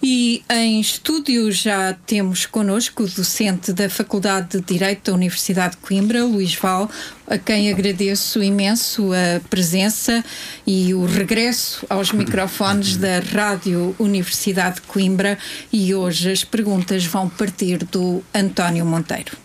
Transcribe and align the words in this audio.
E 0.00 0.44
em 0.48 0.80
estúdio 0.80 1.50
já 1.50 1.92
temos 1.92 2.46
connosco 2.46 3.02
o 3.02 3.08
docente 3.08 3.72
da 3.72 3.90
Faculdade 3.90 4.58
de 4.58 4.60
Direito 4.60 5.10
da 5.10 5.16
Universidade 5.16 5.72
de 5.72 5.78
Coimbra, 5.78 6.24
Luís 6.24 6.54
Val, 6.54 6.88
a 7.26 7.36
quem 7.36 7.68
agradeço 7.68 8.40
imenso 8.40 9.10
a 9.12 9.40
presença 9.50 10.24
e 10.64 10.94
o 10.94 11.04
regresso 11.04 11.84
aos 11.90 12.12
microfones 12.12 12.96
da 12.96 13.18
Rádio 13.18 13.94
Universidade 13.98 14.76
de 14.76 14.82
Coimbra. 14.82 15.36
E 15.72 15.92
hoje 15.92 16.30
as 16.30 16.44
perguntas 16.44 17.04
vão 17.04 17.28
partir 17.28 17.78
do 17.78 18.22
António 18.32 18.86
Monteiro. 18.86 19.36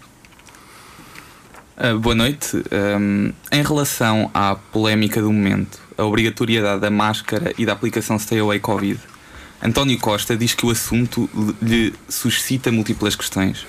Uh, 1.75 1.97
boa 1.97 2.13
noite. 2.13 2.57
Um, 2.71 3.33
em 3.51 3.63
relação 3.63 4.29
à 4.31 4.55
polémica 4.55 5.19
do 5.19 5.33
momento, 5.33 5.79
a 5.97 6.03
obrigatoriedade 6.03 6.79
da 6.79 6.91
máscara 6.91 7.51
e 7.57 7.65
da 7.65 7.73
aplicação 7.73 8.19
Stay 8.19 8.37
Away 8.37 8.59
Covid 8.59 8.99
António 9.63 9.97
Costa 9.97 10.35
diz 10.35 10.53
que 10.53 10.65
o 10.65 10.69
assunto 10.69 11.29
lhe 11.61 11.93
suscita 12.09 12.69
múltiplas 12.69 13.15
questões. 13.15 13.61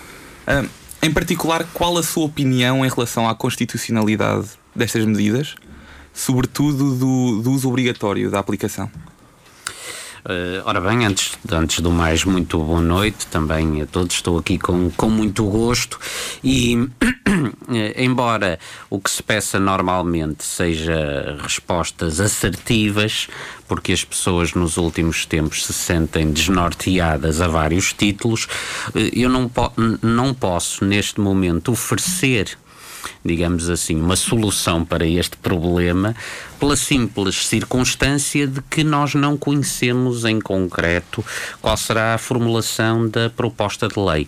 Uh, 0.46 0.68
em 1.00 1.12
particular, 1.12 1.64
qual 1.72 1.96
a 1.96 2.02
sua 2.02 2.24
opinião 2.24 2.84
em 2.84 2.88
relação 2.88 3.28
à 3.28 3.34
constitucionalidade 3.34 4.48
destas 4.74 5.04
medidas, 5.04 5.54
sobretudo 6.12 6.96
do, 6.96 7.42
do 7.42 7.52
uso 7.52 7.68
obrigatório 7.68 8.28
da 8.28 8.40
aplicação? 8.40 8.90
Uh, 10.24 10.62
ora 10.64 10.80
bem, 10.80 11.04
antes, 11.04 11.32
antes 11.52 11.80
do 11.80 11.90
mais, 11.90 12.24
muito 12.24 12.58
boa 12.58 12.80
noite 12.80 13.26
também 13.26 13.82
a 13.82 13.86
todos. 13.86 14.14
Estou 14.16 14.38
aqui 14.38 14.58
com, 14.58 14.90
com 14.90 15.10
muito 15.10 15.44
gosto 15.44 16.00
e, 16.42 16.88
embora 17.94 18.58
o 18.88 18.98
que 18.98 19.10
se 19.10 19.22
peça 19.22 19.60
normalmente 19.60 20.42
seja 20.42 21.36
respostas 21.42 22.20
assertivas, 22.20 23.28
porque 23.68 23.92
as 23.92 24.02
pessoas 24.02 24.54
nos 24.54 24.78
últimos 24.78 25.26
tempos 25.26 25.66
se 25.66 25.74
sentem 25.74 26.32
desnorteadas 26.32 27.42
a 27.42 27.46
vários 27.46 27.92
títulos, 27.92 28.46
uh, 28.94 28.98
eu 29.12 29.28
não, 29.28 29.46
po 29.46 29.70
não 30.00 30.32
posso, 30.32 30.86
neste 30.86 31.20
momento, 31.20 31.70
oferecer 31.70 32.56
digamos 33.24 33.68
assim, 33.70 34.00
uma 34.00 34.16
solução 34.16 34.84
para 34.84 35.06
este 35.06 35.36
problema 35.36 36.14
pela 36.58 36.76
simples 36.76 37.46
circunstância 37.46 38.46
de 38.46 38.62
que 38.62 38.82
nós 38.82 39.14
não 39.14 39.36
conhecemos 39.36 40.24
em 40.24 40.40
concreto 40.40 41.24
qual 41.60 41.76
será 41.76 42.14
a 42.14 42.18
formulação 42.18 43.08
da 43.08 43.28
proposta 43.28 43.88
de 43.88 43.98
lei. 43.98 44.26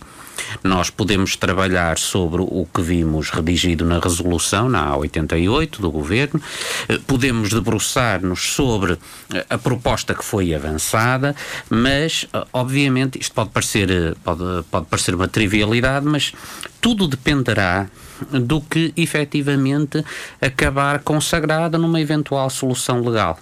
Nós 0.63 0.89
podemos 0.89 1.35
trabalhar 1.35 1.97
sobre 1.97 2.41
o 2.41 2.67
que 2.71 2.81
vimos 2.81 3.29
redigido 3.29 3.85
na 3.85 3.99
resolução, 3.99 4.69
na 4.69 4.95
A88 4.95 5.79
do 5.79 5.91
Governo, 5.91 6.41
eh, 6.87 6.99
podemos 7.07 7.49
debruçar-nos 7.49 8.53
sobre 8.53 8.97
eh, 9.33 9.45
a 9.49 9.57
proposta 9.57 10.13
que 10.13 10.23
foi 10.23 10.53
avançada, 10.53 11.35
mas, 11.69 12.27
eh, 12.33 12.45
obviamente, 12.53 13.19
isto 13.19 13.33
pode 13.33 13.49
parecer, 13.49 14.15
pode, 14.23 14.63
pode 14.69 14.85
parecer 14.85 15.15
uma 15.15 15.27
trivialidade, 15.27 16.05
mas 16.05 16.33
tudo 16.79 17.07
dependerá 17.07 17.87
do 18.31 18.61
que 18.61 18.93
efetivamente 18.95 20.03
acabar 20.41 20.99
consagrado 20.99 21.77
numa 21.77 22.01
eventual 22.01 22.49
solução 22.49 23.01
legal. 23.01 23.39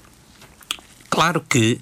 Claro 1.09 1.43
que 1.47 1.79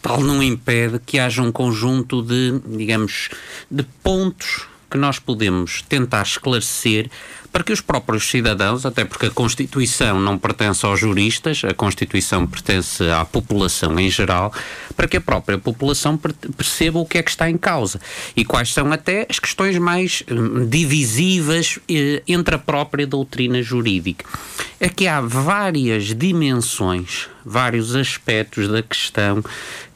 tal 0.00 0.20
não 0.20 0.42
impede 0.42 0.98
que 1.04 1.18
haja 1.18 1.42
um 1.42 1.52
conjunto 1.52 2.22
de, 2.22 2.60
digamos, 2.66 3.28
de 3.70 3.82
pontos 4.02 4.66
que 4.90 4.96
nós 4.96 5.18
podemos 5.18 5.82
tentar 5.82 6.22
esclarecer 6.22 7.10
para 7.52 7.64
que 7.64 7.72
os 7.72 7.80
próprios 7.80 8.28
cidadãos, 8.28 8.86
até 8.86 9.04
porque 9.04 9.26
a 9.26 9.30
Constituição 9.30 10.20
não 10.20 10.38
pertence 10.38 10.84
aos 10.86 11.00
juristas, 11.00 11.62
a 11.64 11.74
Constituição 11.74 12.46
pertence 12.46 13.02
à 13.10 13.24
população 13.24 13.98
em 13.98 14.10
geral, 14.10 14.52
para 14.96 15.08
que 15.08 15.16
a 15.16 15.20
própria 15.20 15.58
população 15.58 16.18
perceba 16.56 16.98
o 16.98 17.06
que 17.06 17.18
é 17.18 17.22
que 17.22 17.30
está 17.30 17.50
em 17.50 17.58
causa 17.58 18.00
e 18.36 18.44
quais 18.44 18.72
são 18.72 18.92
até 18.92 19.26
as 19.28 19.38
questões 19.38 19.78
mais 19.78 20.22
hum, 20.30 20.66
divisivas 20.68 21.78
eh, 21.88 22.22
entre 22.28 22.54
a 22.54 22.58
própria 22.58 23.06
doutrina 23.06 23.62
jurídica. 23.62 24.24
É 24.78 24.88
que 24.88 25.06
há 25.06 25.20
várias 25.20 26.14
dimensões, 26.14 27.28
vários 27.44 27.94
aspectos 27.94 28.68
da 28.68 28.82
questão 28.82 29.42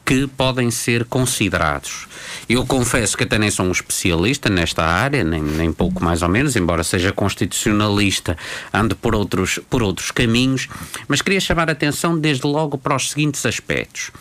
que 0.05 0.27
podem 0.27 0.69
ser 0.69 1.05
considerados. 1.05 2.07
Eu 2.47 2.63
confesso 2.65 3.17
que 3.17 3.23
até 3.23 3.39
nem 3.39 3.49
sou 3.49 3.65
um 3.65 3.71
especialista 3.71 4.49
nesta 4.49 4.83
área, 4.83 5.23
nem, 5.23 5.41
nem 5.41 5.73
pouco 5.73 6.03
mais 6.03 6.21
ou 6.21 6.29
menos, 6.29 6.55
embora 6.55 6.83
seja 6.83 7.11
constitucionalista, 7.11 8.37
ando 8.71 8.95
por 8.95 9.15
outros, 9.15 9.59
por 9.67 9.81
outros 9.81 10.11
caminhos, 10.11 10.69
mas 11.07 11.23
queria 11.23 11.39
chamar 11.39 11.69
a 11.69 11.71
atenção 11.71 12.17
desde 12.17 12.45
logo 12.45 12.77
para 12.77 12.95
os 12.95 13.09
seguintes 13.09 13.43
aspectos. 13.45 14.11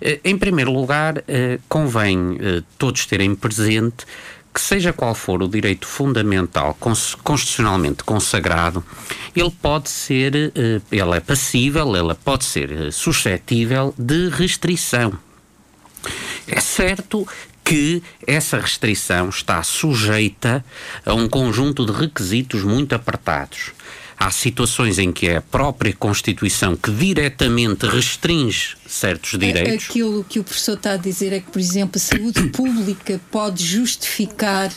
Eh, 0.00 0.20
em 0.22 0.36
primeiro 0.36 0.70
lugar, 0.70 1.24
eh, 1.26 1.58
convém 1.66 2.36
eh, 2.38 2.62
todos 2.76 3.06
terem 3.06 3.34
presente 3.34 4.04
que 4.52 4.60
seja 4.60 4.92
qual 4.92 5.14
for 5.14 5.42
o 5.42 5.48
direito 5.48 5.86
fundamental 5.86 6.76
constitucionalmente 7.22 8.04
consagrado, 8.04 8.84
ele 9.34 9.50
pode 9.50 9.88
ser, 9.88 10.52
eh, 10.54 10.80
ele 10.90 11.16
é 11.16 11.20
passível, 11.20 11.96
ele 11.96 12.14
pode 12.14 12.44
ser 12.44 12.70
eh, 12.70 12.90
suscetível 12.90 13.94
de 13.96 14.28
restrição. 14.28 15.18
É 16.46 16.60
certo 16.60 17.26
que 17.64 18.02
essa 18.26 18.58
restrição 18.58 19.28
está 19.28 19.62
sujeita 19.62 20.64
a 21.06 21.14
um 21.14 21.28
conjunto 21.28 21.86
de 21.86 21.92
requisitos 21.92 22.62
muito 22.62 22.94
apertados 22.94 23.72
há 24.22 24.30
situações 24.30 24.98
em 24.98 25.12
que 25.12 25.28
é 25.28 25.36
a 25.38 25.42
própria 25.42 25.92
Constituição 25.92 26.76
que 26.76 26.90
diretamente 26.92 27.86
restringe 27.86 28.76
certos 28.86 29.38
direitos. 29.38 29.90
Aquilo 29.90 30.24
que 30.24 30.38
o 30.38 30.44
professor 30.44 30.74
está 30.74 30.92
a 30.92 30.96
dizer 30.96 31.32
é 31.32 31.40
que, 31.40 31.50
por 31.50 31.58
exemplo, 31.58 31.96
a 31.96 31.98
saúde 31.98 32.48
pública 32.54 33.20
pode 33.30 33.64
justificar. 33.64 34.70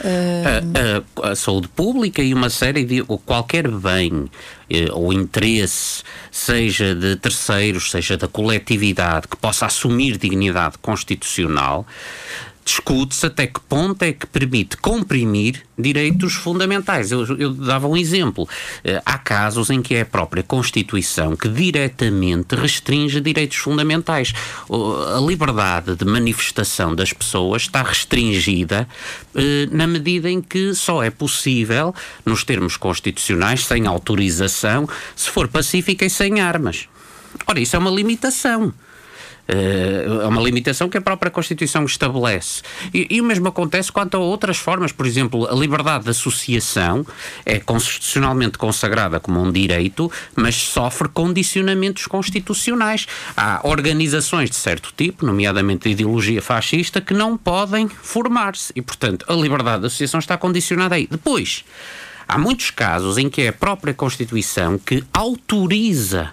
Uh... 0.00 1.22
A, 1.22 1.28
a, 1.28 1.32
a, 1.32 1.36
saúde 1.36 1.68
pública 1.68 2.22
e 2.22 2.34
uma 2.34 2.50
série 2.50 2.84
de. 2.84 3.02
qualquer 3.24 3.68
bem 3.68 4.28
eh, 4.68 4.88
ou 4.92 5.12
interesse, 5.12 6.02
seja 6.30 6.94
de 6.94 7.16
terceiros, 7.16 7.90
seja 7.90 8.16
da 8.16 8.26
coletividade, 8.26 9.28
que 9.28 9.36
possa 9.36 9.66
assumir 9.66 10.16
dignidade 10.16 10.76
constitucional 10.78 11.86
discute-se 12.68 13.24
até 13.24 13.46
que 13.46 13.60
ponto 13.60 14.02
é 14.02 14.12
que 14.12 14.26
permite 14.26 14.76
comprimir 14.76 15.62
direitos 15.78 16.34
fundamentais. 16.34 17.10
Eu, 17.10 17.24
eu, 17.38 17.54
dava 17.54 17.88
um 17.88 17.96
exemplo. 17.96 18.46
Eh, 18.84 19.00
há 19.06 19.16
casos 19.16 19.70
em 19.70 19.80
que 19.80 19.94
é 19.94 20.02
a 20.02 20.06
própria 20.06 20.42
Constituição 20.42 21.34
que 21.34 21.48
diretamente 21.48 22.54
restringe 22.54 23.22
direitos 23.22 23.56
fundamentais. 23.56 24.34
A 24.68 25.20
liberdade 25.20 25.96
de 25.96 26.04
manifestação 26.04 26.94
das 26.94 27.12
pessoas 27.12 27.62
está 27.62 27.82
restringida 27.82 28.86
eh, 29.34 29.66
na 29.70 29.86
medida 29.86 30.30
em 30.30 30.42
que 30.42 30.74
só 30.74 31.02
é 31.02 31.10
possível, 31.10 31.94
nos 32.26 32.44
termos 32.44 32.76
constitucionais, 32.76 33.64
sem 33.64 33.86
autorização, 33.86 34.86
se 35.16 35.30
for 35.30 35.48
pacífica 35.48 36.04
e 36.04 36.10
sem 36.10 36.40
armas. 36.40 36.86
Ora, 37.46 37.60
isso 37.60 37.76
é 37.76 37.78
uma 37.78 37.90
limitação. 37.90 38.74
Eh, 39.48 40.04
é 40.06 40.26
uma 40.26 40.42
limitação 40.42 40.90
que 40.90 40.98
a 40.98 41.00
própria 41.00 41.30
Constituição 41.30 41.84
estabelece. 41.84 42.62
E, 42.92 43.06
e, 43.10 43.20
o 43.20 43.24
mesmo 43.24 43.48
acontece 43.48 43.90
quanto 43.90 44.18
a 44.18 44.20
outras 44.20 44.58
formas. 44.58 44.92
Por 44.92 45.06
exemplo, 45.06 45.48
a 45.50 45.54
liberdade 45.54 46.04
de 46.04 46.10
associação 46.10 47.06
é 47.46 47.58
constitucionalmente 47.58 48.58
consagrada 48.58 49.18
como 49.18 49.42
um 49.42 49.50
direito, 49.50 50.12
mas 50.36 50.54
sofre 50.54 51.08
condicionamentos 51.08 52.06
constitucionais. 52.06 53.06
Há 53.34 53.60
organizações 53.64 54.50
de 54.50 54.56
certo 54.56 54.92
tipo, 54.94 55.24
nomeadamente 55.24 55.84
de 55.84 55.94
ideologia 55.94 56.42
fascista, 56.42 57.00
que 57.00 57.14
não 57.14 57.38
podem 57.38 57.88
formar-se. 57.88 58.70
E, 58.76 58.82
portanto, 58.82 59.24
a 59.28 59.32
liberdade 59.32 59.80
de 59.80 59.86
associação 59.86 60.20
está 60.20 60.36
condicionada 60.36 60.94
aí. 60.94 61.08
Depois, 61.10 61.64
há 62.26 62.36
muitos 62.36 62.70
casos 62.70 63.16
em 63.16 63.30
que 63.30 63.42
é 63.42 63.48
a 63.48 63.52
própria 63.52 63.94
Constituição 63.94 64.78
que 64.78 65.02
autoriza 65.12 66.32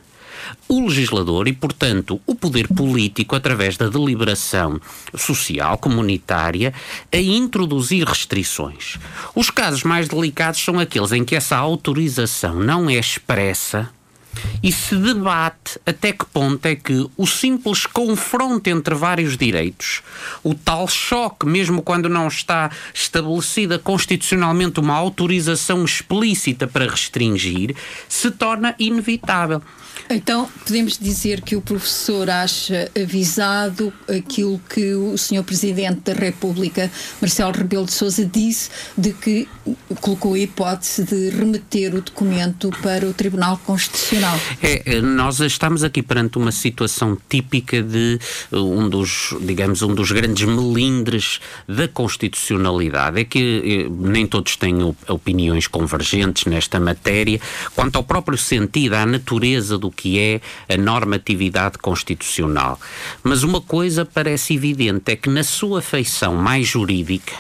o 0.67 0.88
legislador 0.88 1.47
e, 1.47 1.53
portanto, 1.53 2.19
o 2.25 2.35
poder 2.35 2.67
político, 2.67 3.35
através 3.35 3.78
da 3.78 3.88
deliberação 3.88 4.79
social, 5.16 5.78
comunitária, 5.78 6.74
a 7.12 7.18
introduzir 7.18 8.07
restrições. 8.07 8.97
Os 9.36 9.50
casos 9.50 9.83
mais 9.83 10.07
delicados 10.07 10.63
são 10.63 10.80
aqueles 10.80 11.12
em 11.12 11.24
que 11.24 11.36
essa 11.36 11.57
autorização 11.57 12.56
não 12.56 12.89
é 12.89 12.95
expressa 12.95 13.89
e 14.62 14.71
se 14.71 14.95
debate 14.95 15.80
até 15.86 16.12
que 16.12 16.25
ponto 16.25 16.65
é 16.65 16.75
que 16.75 17.07
o 17.15 17.25
simples 17.25 17.86
confronto 17.86 18.69
entre 18.69 18.95
vários 18.95 19.38
direitos, 19.38 20.01
o 20.44 20.53
tal 20.53 20.88
choque, 20.88 21.45
mesmo 21.45 21.81
quando 21.81 22.09
não 22.09 22.27
está 22.27 22.71
estabelecida 22.94 23.77
constitucionalmente 23.80 24.80
uma 24.80 24.95
autorização 24.95 25.83
explícita 25.86 26.68
para 26.68 26.89
restringir, 26.89 27.75
se 28.09 28.31
torna 28.31 28.75
inevitável. 28.80 29.62
Então, 30.09 30.50
podemos 30.65 30.97
dizer 30.97 31.42
que 31.42 31.56
o 31.56 31.62
professor 31.62 32.30
acha 32.30 32.92
avisado 33.01 33.94
aquilo 34.07 34.59
que 34.69 34.94
o 34.94 35.18
Sr. 35.18 35.44
Presidente 35.44 36.01
da 36.01 36.13
República, 36.13 36.92
Marcelo 37.21 37.51
Rebelo 37.51 37.86
de 37.86 37.94
Sousa, 37.94 38.25
disse 38.25 38.69
de 38.97 39.13
que 39.13 39.47
colocou 40.01 40.33
a 40.33 40.39
hipótese 40.39 41.03
de 41.03 41.30
remeter 41.30 41.95
o 41.95 42.01
documento 42.01 42.71
para 42.81 43.07
o 43.07 43.13
Tribunal 43.13 43.57
Constitucional 43.57 43.86
Constitucional. 43.86 44.39
É, 44.62 45.01
nós 45.01 45.39
estamos 45.39 45.83
aqui 45.83 46.01
perante 46.01 46.38
uma 46.38 46.51
situação 46.51 47.18
típica 47.30 47.81
de 47.81 48.19
um 48.51 48.89
dos, 48.89 49.36
digamos, 49.42 49.81
um 49.81 49.94
dos 49.94 50.12
grandes 50.12 50.47
melindres 50.47 51.39
da 51.68 51.88
constitucionalidade. 51.88 53.19
É 53.19 53.24
que 53.24 53.88
nem 53.89 54.25
todos 54.25 54.56
têm 54.56 54.75
opiniões 55.07 55.68
convergentes 55.68 56.45
nesta 56.45 56.80
matéria 56.80 57.39
quanto 57.75 57.95
ao 57.97 58.03
próprio 58.03 58.38
sentido, 58.38 58.94
à 58.94 59.06
natureza 59.06 59.77
do 59.77 59.84
que 59.91 60.19
é 60.19 60.41
a 60.73 60.77
normatividade 60.77 61.77
constitucional. 61.77 62.79
Mas 63.23 63.43
uma 63.43 63.61
coisa 63.61 64.05
parece 64.05 64.55
evidente, 64.55 65.11
é 65.11 65.15
que 65.15 65.29
na 65.29 65.43
sua 65.43 65.81
feição 65.81 66.35
mais 66.35 66.67
jurídica, 66.67 67.33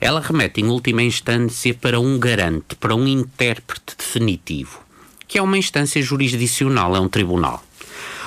ela 0.00 0.20
remete 0.20 0.60
em 0.60 0.68
última 0.68 1.02
instância 1.02 1.72
para 1.74 1.98
um 1.98 2.18
garante, 2.18 2.74
para 2.76 2.94
um 2.94 3.06
intérprete 3.06 3.96
definitivo, 3.96 4.80
que 5.26 5.38
é 5.38 5.42
uma 5.42 5.58
instância 5.58 6.02
jurisdicional, 6.02 6.94
é 6.94 7.00
um 7.00 7.08
tribunal. 7.08 7.64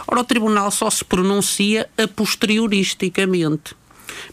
Ora, 0.08 0.22
o 0.22 0.24
tribunal 0.24 0.72
só 0.72 0.90
se 0.90 1.04
pronuncia 1.04 1.90
a 1.98 2.08
posterioristicamente. 2.08 3.76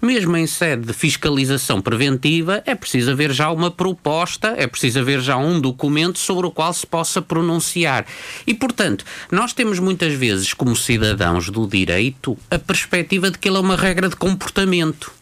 Mesmo 0.01 0.37
em 0.37 0.47
sede 0.47 0.87
de 0.87 0.93
fiscalização 0.93 1.81
preventiva, 1.81 2.63
é 2.67 2.75
preciso 2.75 3.11
haver 3.11 3.33
já 3.33 3.51
uma 3.51 3.71
proposta, 3.71 4.55
é 4.57 4.67
preciso 4.67 5.01
haver 5.01 5.21
já 5.21 5.37
um 5.37 5.61
documento 5.61 6.19
sobre 6.19 6.47
o 6.47 6.51
qual 6.51 6.73
se 6.73 6.87
possa 6.87 7.21
pronunciar. 7.21 8.07
E, 8.47 8.55
portanto, 8.55 9.05
nós 9.31 9.53
temos 9.53 9.79
muitas 9.79 10.15
vezes, 10.15 10.53
como 10.53 10.77
cidadãos 10.77 11.51
do 11.51 11.67
direito, 11.67 12.37
a 12.51 12.59
perspectiva 12.59 13.31
de 13.31 13.39
que 13.39 13.49
ele 13.49 13.57
é 13.57 13.61
uma 13.61 13.77
regra 13.77 14.09
de 14.09 14.17
comportamento 14.17 15.13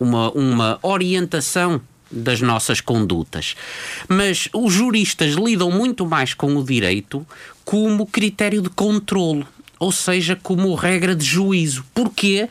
uma, 0.00 0.30
uma 0.32 0.78
orientação 0.82 1.80
das 2.10 2.40
nossas 2.40 2.80
condutas. 2.80 3.54
Mas 4.08 4.48
os 4.52 4.72
juristas 4.72 5.34
lidam 5.34 5.70
muito 5.70 6.06
mais 6.06 6.34
com 6.34 6.56
o 6.56 6.64
direito 6.64 7.24
como 7.64 8.06
critério 8.06 8.62
de 8.62 8.70
controlo, 8.70 9.46
ou 9.80 9.90
seja, 9.90 10.38
como 10.40 10.74
regra 10.74 11.16
de 11.16 11.24
juízo. 11.24 11.84
Porquê? 11.94 12.48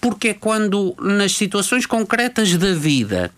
Porque 0.00 0.28
é 0.28 0.34
quando 0.34 0.94
nas 0.98 1.32
situações 1.32 1.84
concretas 1.84 2.56
da 2.56 2.72
vida 2.72 3.32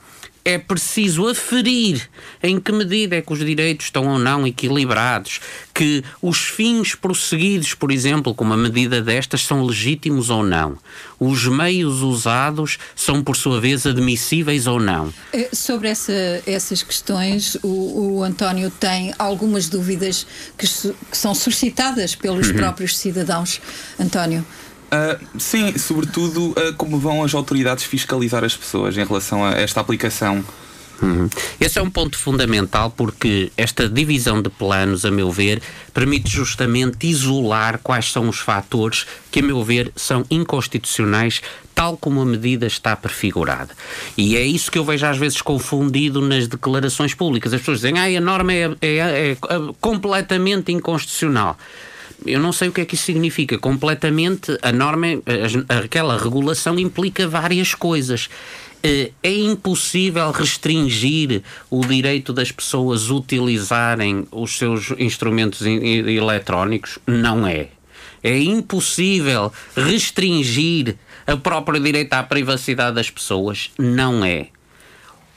é 0.45 0.59
preciso 0.59 1.29
aferir 1.29 2.09
em 2.43 2.59
que 2.59 2.73
medida 2.73 3.17
é 3.17 3.23
que 3.23 3.33
os 3.33 3.39
direitos 3.39 3.87
estão 3.87 4.07
ou 4.07 4.19
não 4.19 4.47
equilibrados, 4.47 5.41
que 5.75 6.03
os 6.23 6.39
fins 6.39 6.95
prosseguidos, 6.95 7.75
por 7.75 7.91
exemplo, 7.91 8.35
com 8.35 8.45
uma 8.45 8.57
medida 8.57 9.03
destas, 9.03 9.43
são 9.43 9.65
legítimos 9.65 10.31
ou 10.31 10.43
não. 10.43 10.79
Os 11.19 11.47
meios 11.47 12.01
usados 12.01 12.79
são, 12.97 13.23
por 13.23 13.37
sua 13.37 13.61
vez, 13.61 13.87
admissíveis 13.87 14.67
ou 14.67 14.81
não. 14.81 15.13
Eh, 15.33 15.51
sobre 15.53 15.89
essa, 15.89 16.13
essas 16.47 16.83
questões, 16.83 17.57
o, 17.63 18.19
o, 18.19 18.23
António 18.23 18.71
tem 18.71 19.13
algumas 19.19 19.69
dúvidas 19.69 20.27
que, 20.57 20.67
que 20.67 21.17
são 21.17 21.35
suscitadas 21.35 22.15
pelos 22.15 22.49
uhum. 22.49 22.57
próprios 22.57 22.97
cidadãos. 22.97 23.61
António. 23.99 24.45
Uh, 24.91 25.39
sim, 25.39 25.79
sobretudo 25.79 26.51
uh, 26.51 26.75
como 26.77 26.99
vão 26.99 27.23
as 27.23 27.33
autoridades 27.33 27.85
fiscalizar 27.85 28.43
as 28.43 28.57
pessoas 28.57 28.97
em 28.97 29.05
relação 29.05 29.45
a 29.45 29.53
esta 29.53 29.81
aplicação. 29.81 30.45
Uhum. 31.01 31.31
Esse 31.61 31.79
é 31.79 31.83
um 31.83 31.89
ponto 31.89 32.19
fundamental 32.19 32.91
porque 32.91 33.51
esta 33.57 33.89
divisão 33.89 34.43
de 34.43 34.51
planos, 34.51 35.05
a 35.05 35.11
meu 35.11 35.31
ver, 35.31 35.63
permite 35.95 36.29
justamente 36.29 37.07
isolar 37.07 37.81
quais 37.83 38.13
são 38.13 38.29
os 38.29 38.39
fatores 38.39 39.07
que, 39.31 39.41
a 39.41 39.43
meu 39.43 39.63
ver, 39.65 39.93
são 39.97 40.27
inconstitucionais, 40.31 41.41
tal 41.75 41.97
como 41.97 42.21
a 42.21 42.27
medida 42.27 42.67
está 42.67 42.95
prefigurada. 42.95 43.75
E 44.17 44.37
é 44.37 44.43
isso 44.43 44.71
que 44.71 44.79
eu 44.79 44.85
vejo 44.85 45.07
às 45.07 45.17
vezes 45.17 45.41
confundido 45.41 46.21
nas 46.21 46.47
declarações 46.47 47.15
públicas. 47.15 47.55
As 47.55 47.61
pessoas 47.61 47.79
dizem, 47.81 47.99
ah, 47.99 48.19
a 48.19 48.21
norma 48.21 48.53
é, 48.53 48.71
é, 48.83 49.31
é 49.31 49.37
completamente 49.81 50.73
inconstitucional 50.73 51.57
eu 52.27 52.41
não 52.41 52.53
sei 52.53 52.69
o 52.69 52.73
que 52.73 52.81
é 52.81 52.85
que 52.85 52.95
isso 52.95 53.05
significa. 53.05 53.59
Completamente, 53.59 54.57
a 54.63 54.73
norma, 54.73 55.07
aquela 55.69 56.19
regulação 56.19 56.79
implica 56.79 57.27
várias 57.29 57.75
coisas. 57.75 58.29
Eh, 58.83 59.13
é 59.23 59.33
impossível 59.33 60.31
restringir 60.31 61.43
o 61.69 61.85
direito 61.85 62.33
das 62.33 62.51
pessoas 62.51 63.11
utilizarem 63.11 64.27
os 64.31 64.57
seus 64.57 64.93
instrumentos 64.99 65.63
eletrónicos? 65.67 66.99
Não 67.07 67.47
é. 67.47 67.69
É 68.23 68.39
impossível 68.39 69.53
restringir 69.77 70.97
o 71.27 71.39
próprio 71.39 71.81
direito 71.81 72.13
à 72.15 72.23
privacidade 72.23 72.97
das 72.97 73.11
pessoas? 73.11 73.71
Não 73.79 74.25
é. 74.25 74.49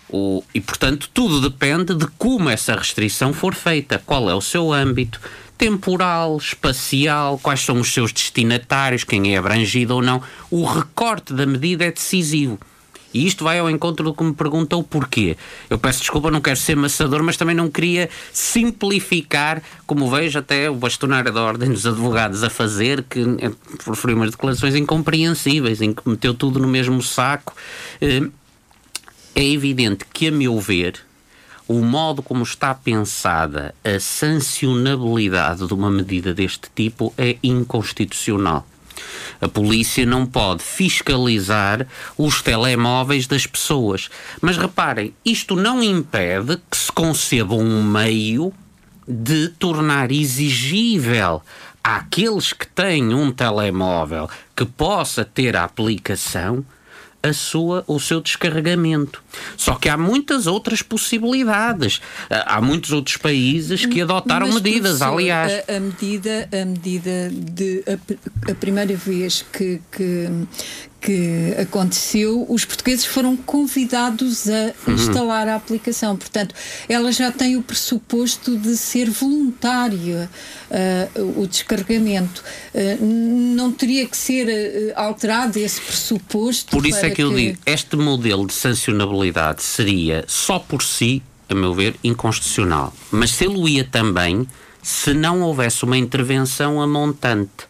O, 0.10 0.44
e, 0.54 0.62
portanto, 0.62 1.10
tudo 1.14 1.42
depende 1.42 1.96
de 1.96 2.06
como 2.18 2.50
essa 2.50 2.76
restrição 2.76 3.34
for 3.34 3.56
feita, 3.56 4.02
qual 4.06 4.30
é 4.30 4.36
o 4.36 4.42
seu 4.42 4.72
âmbito 4.72 5.20
temporal, 5.58 6.38
espacial, 6.38 7.40
quais 7.42 7.62
são 7.62 7.80
os 7.80 7.94
seus 7.94 8.12
destinatários, 8.12 9.04
quem 9.04 9.34
é 9.34 9.38
abrangido 9.38 9.96
ou 9.96 10.02
não. 10.02 10.22
O 10.50 10.64
recorte 10.66 11.34
da 11.34 11.46
medida 11.46 11.86
é 11.86 11.92
decisivo. 11.92 12.60
E 13.14 13.28
isto 13.28 13.44
vai 13.44 13.60
ao 13.60 13.70
encontro 13.70 14.04
do 14.04 14.14
que 14.14 14.24
me 14.24 14.34
perguntou 14.34 14.84
porquê. 14.84 15.38
Eu 15.70 15.78
peço 15.78 16.00
desculpa, 16.00 16.32
não 16.32 16.42
quero 16.42 16.58
ser 16.58 16.76
maçador, 16.76 17.22
mas 17.22 17.38
também 17.38 17.56
não 17.56 17.70
queria 17.70 18.10
simplificar, 18.32 19.62
como 19.86 20.10
vejo 20.10 20.40
até 20.40 20.70
o 20.70 20.76
bastonário 20.76 21.32
da 21.32 21.42
Ordem 21.42 21.70
dos 21.70 21.86
Advogados 21.86 22.44
a 22.44 22.50
fazer, 22.50 23.04
que 23.04 23.24
proferiu 23.84 24.18
umas 24.18 24.32
declarações 24.32 24.76
incompreensíveis, 24.76 25.80
em 25.80 25.94
que 25.94 26.02
meteu 26.10 26.34
tudo 26.34 26.60
no 26.60 26.68
mesmo 26.68 27.02
saco. 27.04 27.56
Eh, 28.02 28.24
é 29.36 29.46
evidente 29.46 30.06
que, 30.12 30.28
a 30.28 30.32
meu 30.32 30.60
ver, 30.60 31.00
o 31.74 31.84
modo 31.84 32.22
como 32.22 32.44
está 32.44 32.74
pensada 32.76 33.74
a 33.84 34.00
sancionabilidade 34.00 35.66
de 35.66 35.74
uma 35.74 35.90
medida 35.90 36.34
deste 36.34 36.70
tipo 36.76 37.12
é 37.18 37.38
inconstitucional. 37.42 38.68
A 39.42 39.48
polícia 39.48 40.06
não 40.06 40.26
pode 40.26 40.62
fiscalizar 40.62 41.88
os 42.16 42.44
telemóveis 42.44 43.26
das 43.26 43.48
pessoas. 43.48 44.10
Mas 44.40 44.56
reparem, 44.56 45.16
isto 45.26 45.56
não 45.56 45.82
impede 45.82 46.62
que 46.70 46.78
se 46.78 46.92
conceba 46.92 47.56
um 47.56 47.84
meio 47.84 48.54
de 49.08 49.50
tornar 49.50 50.12
exigível 50.12 51.42
àqueles 51.84 52.54
que 52.54 52.68
têm 52.68 53.16
um 53.16 53.32
telemóvel 53.32 54.30
que 54.56 54.64
possa 54.64 55.26
ter 55.26 55.58
a 55.58 55.64
aplicação 55.64 56.64
a 57.24 57.32
sua, 57.32 57.86
o 57.88 58.00
seu 58.00 58.20
descarregamento. 58.20 59.24
Só 59.56 59.76
que 59.76 59.88
há 59.88 59.98
muitas 59.98 60.46
outras 60.46 60.82
possibilidades. 60.82 62.02
Há 62.30 62.60
muitos 62.60 62.92
outros 62.92 63.16
países 63.16 63.86
que 63.86 64.02
adotaram 64.02 64.48
Mas, 64.48 64.62
medidas, 64.62 65.02
aliás. 65.02 65.64
A, 65.68 65.78
a, 65.78 65.80
medida, 65.80 66.50
a 66.52 66.66
medida 66.66 67.30
de 67.32 67.84
a, 67.88 68.52
a 68.52 68.56
primeira 68.56 68.96
vez 68.96 69.46
que, 69.54 69.82
que, 69.90 70.30
que 71.04 71.54
aconteceu, 71.60 72.46
os 72.48 72.64
portugueses 72.64 73.04
foram 73.04 73.36
convidados 73.36 74.48
a 74.48 74.74
uhum. 74.88 74.94
instalar 74.94 75.50
a 75.50 75.56
aplicação. 75.56 76.16
Portanto, 76.16 76.56
ela 76.88 77.12
já 77.12 77.30
tem 77.30 77.58
o 77.58 77.62
pressuposto 77.62 78.58
de 78.58 78.78
ser 78.78 79.10
voluntária 79.10 80.30
uh, 80.72 81.42
o 81.42 81.46
descarregamento. 81.46 82.42
Uh, 82.74 83.06
não 83.06 83.72
teria 83.74 84.08
que 84.08 84.16
ser 84.16 84.48
uh, 84.48 84.94
alterado 84.96 85.60
esse 85.60 85.82
pressuposto. 85.82 86.72
Por 86.72 86.86
isso 86.86 87.06
é 87.06 87.10
que, 87.10 87.18
que 87.18 87.24
eu 87.24 87.36
digo, 87.36 87.58
este 87.66 87.98
modelo 87.98 88.48
de 88.48 88.54
sancionabilidade 88.54 89.62
seria 89.62 90.24
só 90.26 90.58
por 90.58 90.82
si, 90.82 91.22
a 91.50 91.54
meu 91.54 91.74
ver, 91.74 91.96
inconstitucional. 92.02 92.94
Mas 93.12 93.32
se 93.32 93.46
lo 93.46 93.68
ia 93.68 93.84
também 93.84 94.48
se 94.82 95.14
não 95.14 95.42
houvesse 95.42 95.84
uma 95.84 95.98
intervenção 95.98 96.82
a 96.82 96.88
montante. 96.88 97.68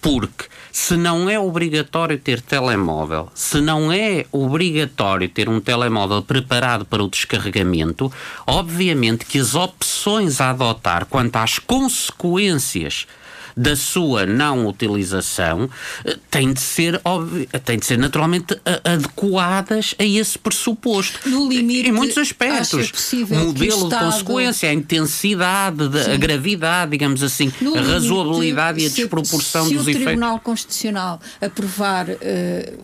Porque 0.00 0.44
se 0.74 0.96
não 0.96 1.30
é 1.30 1.38
obrigatório 1.38 2.18
ter 2.18 2.40
telemóvel, 2.40 3.28
se 3.32 3.60
não 3.60 3.92
é 3.92 4.26
obrigatório 4.32 5.28
ter 5.28 5.48
um 5.48 5.60
telemóvel 5.60 6.20
preparado 6.20 6.84
para 6.84 7.00
o 7.00 7.08
descarregamento, 7.08 8.12
obviamente 8.44 9.24
que 9.24 9.38
as 9.38 9.54
opções 9.54 10.40
a 10.40 10.50
adotar 10.50 11.06
quanto 11.06 11.36
às 11.36 11.60
consequências 11.60 13.06
da 13.56 13.76
sua 13.76 14.26
não 14.26 14.66
utilização 14.66 15.68
eh, 16.04 16.16
têm 16.30 16.52
de 16.52 16.60
ser, 16.60 17.00
têm 17.64 17.78
de 17.78 17.86
ser 17.86 17.98
naturalmente 17.98 18.58
adequadas 18.82 19.94
a 19.98 20.04
esse 20.04 20.38
pressuposto. 20.38 21.28
No 21.28 21.48
limite, 21.48 21.88
em 21.88 21.92
muitos 21.92 22.18
aspectos. 22.18 23.12
O 23.30 23.34
modelo 23.34 23.88
de 23.88 23.96
consequência, 23.96 24.68
a 24.68 24.72
intensidade, 24.72 25.82
a 26.12 26.16
gravidade, 26.16 26.92
digamos 26.92 27.22
assim, 27.22 27.52
no 27.60 27.76
a 27.76 27.80
razoabilidade 27.80 28.78
limite, 28.78 28.98
e 28.98 29.02
a 29.02 29.04
desproporção 29.04 29.66
se, 29.66 29.74
dos 29.74 29.84
se 29.84 29.90
efeitos. 29.90 29.94
Se 29.94 30.02
o 30.02 30.04
Tribunal 30.06 30.40
Constitucional 30.40 31.20
aprovar 31.40 32.08
uh, 32.08 32.14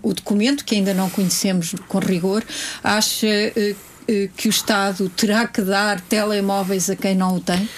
o 0.02 0.14
documento, 0.14 0.64
que 0.64 0.74
ainda 0.74 0.94
não 0.94 1.10
conhecemos 1.10 1.74
com 1.88 1.98
rigor, 1.98 2.44
acha 2.82 3.26
uh, 3.26 3.90
que 4.36 4.48
o 4.48 4.50
Estado 4.50 5.08
terá 5.10 5.46
que 5.46 5.62
dar 5.62 6.00
telemóveis 6.00 6.90
a 6.90 6.96
quem 6.96 7.14
não 7.14 7.36
o 7.36 7.40
tem? 7.40 7.68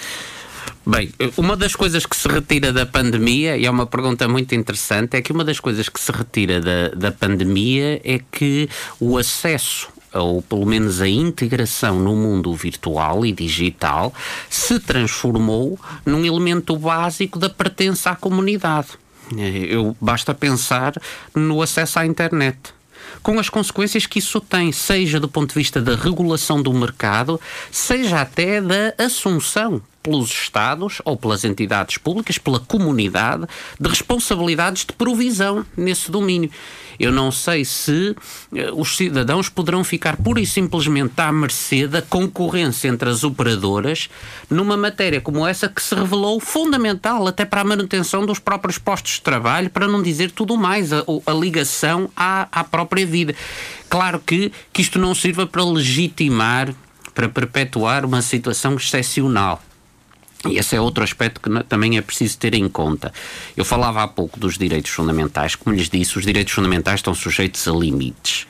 Bem, 0.85 1.13
uma 1.37 1.55
das 1.55 1.75
coisas 1.75 2.05
que 2.05 2.15
se 2.15 2.27
retira 2.27 2.73
da 2.73 2.85
pandemia, 2.85 3.55
e 3.55 3.65
é 3.65 3.71
uma 3.71 3.85
pergunta 3.85 4.27
muito 4.27 4.53
interessante, 4.53 5.15
é 5.15 5.21
que 5.21 5.31
uma 5.31 5.43
das 5.43 5.59
coisas 5.59 5.87
que 5.87 5.99
se 5.99 6.11
retira 6.11 6.59
da, 6.59 6.89
da 6.89 7.11
pandemia 7.11 8.01
é 8.03 8.19
que 8.31 8.69
o 8.99 9.17
acesso 9.17 9.87
ou 10.13 10.41
pelo 10.41 10.65
menos 10.65 11.01
a 11.01 11.07
integração 11.07 11.99
no 11.99 12.15
mundo 12.15 12.53
virtual 12.53 13.25
e 13.25 13.31
digital, 13.31 14.13
se 14.49 14.79
transformou 14.79 15.79
num 16.05 16.23
elemento 16.23 16.77
básico 16.77 17.39
da 17.39 17.49
pertença 17.49 18.11
à 18.11 18.15
comunidade. 18.15 18.89
Eu, 19.35 19.95
basta 19.99 20.33
pensar 20.33 20.93
no 21.33 21.61
acesso 21.61 21.97
à 21.97 22.05
internet 22.05 22.59
com 23.21 23.39
as 23.39 23.49
consequências 23.49 24.05
que 24.05 24.19
isso 24.19 24.39
tem, 24.39 24.71
seja 24.71 25.19
do 25.19 25.27
ponto 25.27 25.49
de 25.49 25.55
vista 25.55 25.81
da 25.81 25.95
regulação 25.95 26.61
do 26.61 26.73
mercado, 26.73 27.39
seja 27.71 28.21
até 28.21 28.61
da 28.61 28.93
assunção 28.97 29.81
pelos 30.03 30.29
Estados 30.29 31.01
ou 31.05 31.15
pelas 31.15 31.45
entidades 31.45 31.97
públicas, 31.97 32.37
pela 32.37 32.59
comunidade, 32.59 33.47
de 33.79 33.89
responsabilidades 33.89 34.85
de 34.85 34.91
provisão 34.93 35.65
nesse 35.77 36.11
domínio. 36.11 36.51
Eu 36.99 37.11
não 37.11 37.31
sei 37.31 37.65
se 37.65 38.15
uh, 38.51 38.79
os 38.79 38.95
cidadãos 38.97 39.49
poderão 39.49 39.83
ficar 39.83 40.17
pura 40.17 40.39
e 40.39 40.45
simplesmente 40.45 41.19
à 41.19 41.31
mercê 41.31 41.87
da 41.87 42.01
concorrência 42.01 42.87
entre 42.87 43.09
as 43.09 43.23
operadoras 43.23 44.09
numa 44.49 44.77
matéria 44.77 45.21
como 45.21 45.47
essa 45.47 45.67
que 45.67 45.81
se 45.81 45.95
revelou 45.95 46.39
fundamental 46.39 47.27
até 47.27 47.45
para 47.45 47.61
a 47.61 47.63
manutenção 47.63 48.25
dos 48.25 48.39
próprios 48.39 48.77
postos 48.77 49.13
de 49.13 49.21
trabalho, 49.21 49.69
para 49.69 49.87
não 49.87 50.03
dizer 50.03 50.31
tudo 50.31 50.57
mais, 50.57 50.93
a, 50.93 51.03
a 51.25 51.31
ligação 51.33 52.09
à, 52.15 52.47
à 52.51 52.63
própria 52.63 53.05
vida. 53.05 53.33
Claro 53.89 54.19
que, 54.19 54.51
que 54.71 54.81
isto 54.81 54.99
não 54.99 55.15
sirva 55.15 55.47
para 55.47 55.63
legitimar, 55.63 56.73
para 57.13 57.29
perpetuar 57.29 58.05
uma 58.05 58.21
situação 58.21 58.75
excepcional 58.75 59.61
e 60.49 60.57
esse 60.57 60.75
é 60.75 60.81
outro 60.81 61.03
aspecto 61.03 61.39
que 61.39 61.63
também 61.63 61.97
é 61.97 62.01
preciso 62.01 62.37
ter 62.37 62.53
em 62.53 62.67
conta. 62.67 63.13
Eu 63.55 63.63
falava 63.63 64.03
há 64.03 64.07
pouco 64.07 64.39
dos 64.39 64.57
direitos 64.57 64.91
fundamentais. 64.91 65.55
Como 65.55 65.75
lhes 65.75 65.89
disse, 65.89 66.17
os 66.17 66.25
direitos 66.25 66.53
fundamentais 66.53 66.99
estão 66.99 67.13
sujeitos 67.15 67.67
a 67.67 67.71
limites. 67.71 68.45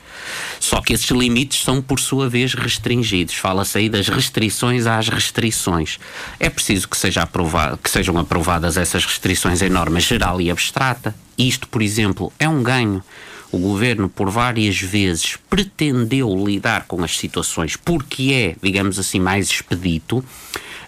Só 0.60 0.82
que 0.82 0.94
esses 0.94 1.10
limites 1.12 1.62
são, 1.62 1.82
por 1.82 2.00
sua 2.00 2.30
vez, 2.30 2.54
restringidos. 2.54 3.36
Fala-se 3.36 3.78
aí 3.78 3.90
das 3.90 4.08
restrições 4.08 4.88
às 4.88 5.08
restrições. 5.10 6.00
É 6.40 6.50
preciso 6.50 6.88
que, 6.88 6.98
seja 6.98 7.22
aprovado, 7.24 7.78
que 7.78 7.90
sejam 7.90 8.18
aprovadas 8.18 8.78
essas 8.78 9.06
restrições 9.06 9.62
em 9.62 9.70
norma 9.70 10.00
geral 10.00 10.42
e 10.42 10.50
abstrata. 10.50 11.14
Isto, 11.38 11.68
por 11.68 11.82
exemplo, 11.82 12.32
é 12.40 12.48
um 12.48 12.64
ganho. 12.64 13.04
O 13.52 13.60
governo, 13.60 14.10
por 14.10 14.32
várias 14.32 14.80
vezes, 14.80 15.38
pretendeu 15.48 16.34
lidar 16.44 16.86
com 16.88 17.04
as 17.04 17.16
situações 17.16 17.76
porque 17.76 18.32
é, 18.34 18.56
digamos 18.64 18.98
assim, 18.98 19.20
mais 19.20 19.48
expedito 19.48 20.26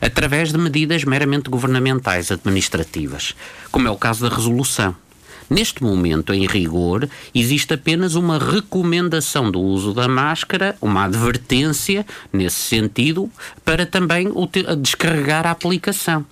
através 0.01 0.51
de 0.51 0.57
medidas 0.57 1.03
meramente 1.03 1.49
governamentais 1.49 2.31
administrativas, 2.31 3.35
como 3.71 3.87
é 3.87 3.91
o 3.91 3.97
caso 3.97 4.27
da 4.27 4.35
resolução. 4.35 4.95
Neste 5.49 5.83
momento, 5.83 6.33
em 6.33 6.47
rigor, 6.47 7.07
existe 7.33 7.73
apenas 7.73 8.15
uma 8.15 8.39
recomendação 8.39 9.51
do 9.51 9.61
uso 9.61 9.93
da 9.93 10.07
máscara, 10.07 10.75
uma 10.81 11.05
advertência 11.05 12.05
nesse 12.33 12.57
sentido, 12.61 13.29
para 13.63 13.85
também 13.85 14.27
descarregar 14.81 15.45
a 15.45 15.51
aplicação. 15.51 16.25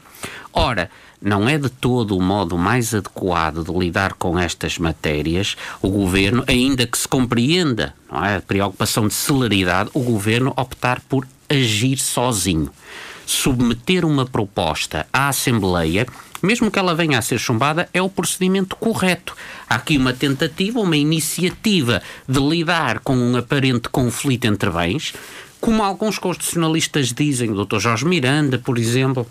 Ora, 0.51 0.89
não 1.21 1.47
é 1.47 1.57
de 1.57 1.69
todo 1.69 2.17
o 2.17 2.21
modo 2.21 2.57
mais 2.57 2.93
adequado 2.93 3.63
de 3.63 3.71
lidar 3.71 4.13
com 4.13 4.37
estas 4.37 4.77
matérias 4.77 5.55
o 5.81 5.89
governo, 5.89 6.43
ainda 6.47 6.85
que 6.85 6.97
se 6.97 7.07
compreenda 7.07 7.93
não 8.11 8.25
é, 8.25 8.37
a 8.37 8.41
preocupação 8.41 9.07
de 9.07 9.13
celeridade, 9.13 9.89
o 9.93 10.01
governo 10.01 10.53
optar 10.57 10.99
por 11.01 11.25
agir 11.49 11.97
sozinho 11.97 12.69
submeter 13.25 14.05
uma 14.05 14.25
proposta 14.25 15.05
à 15.11 15.29
Assembleia, 15.29 16.05
mesmo 16.41 16.69
que 16.69 16.77
ela 16.77 16.93
venha 16.93 17.17
a 17.17 17.21
ser 17.21 17.39
chumbada, 17.39 17.87
é 17.93 18.01
o 18.01 18.09
procedimento 18.09 18.75
correto. 18.75 19.35
Há 19.69 19.75
aqui 19.75 19.97
uma 19.97 20.13
tentativa, 20.13 20.79
uma 20.79 20.97
iniciativa 20.97 22.01
de 22.27 22.39
lidar 22.39 22.99
com 22.99 23.15
um 23.15 23.37
aparente 23.37 23.87
conflito 23.89 24.45
entre 24.45 24.69
bens, 24.69 25.13
como 25.61 25.81
alguns 25.81 26.19
constitucionalistas 26.19 27.13
dizem, 27.13 27.49
o 27.49 27.65
Dr. 27.65 27.79
Jorge 27.79 28.05
Miranda, 28.05 28.57
por 28.59 28.77
exemplo, 28.77 29.25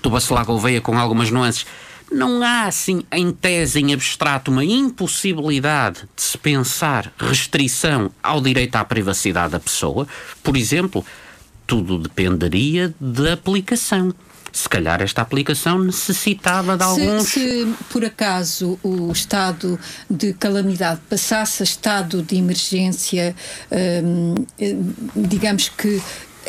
que 0.00 0.34
lá 0.34 0.42
Gouveia 0.42 0.80
com 0.80 0.98
algumas 0.98 1.30
nuances. 1.30 1.64
Não 2.10 2.42
há, 2.42 2.64
assim, 2.64 3.04
em 3.12 3.30
tese, 3.30 3.78
em 3.78 3.94
abstrato, 3.94 4.50
uma 4.50 4.64
impossibilidade 4.64 6.00
de 6.16 6.22
se 6.22 6.36
pensar 6.36 7.12
restrição 7.16 8.10
ao 8.20 8.40
direito 8.40 8.74
à 8.74 8.84
privacidade 8.84 9.52
da 9.52 9.60
pessoa. 9.60 10.06
Por 10.42 10.56
exemplo, 10.56 11.04
tudo 11.66 11.98
dependeria 11.98 12.94
da 13.00 13.34
aplicação. 13.34 14.14
Se 14.52 14.68
calhar 14.68 15.00
esta 15.00 15.22
aplicação 15.22 15.78
necessitava 15.78 16.76
de 16.76 16.84
alguns. 16.84 17.28
Se, 17.28 17.40
se 17.40 17.74
por 17.90 18.04
acaso 18.04 18.78
o 18.82 19.10
estado 19.10 19.80
de 20.10 20.34
calamidade 20.34 21.00
passasse 21.08 21.62
a 21.62 21.64
estado 21.64 22.22
de 22.22 22.36
emergência, 22.36 23.34
hum, 24.04 24.34
digamos 25.16 25.70
que 25.70 26.02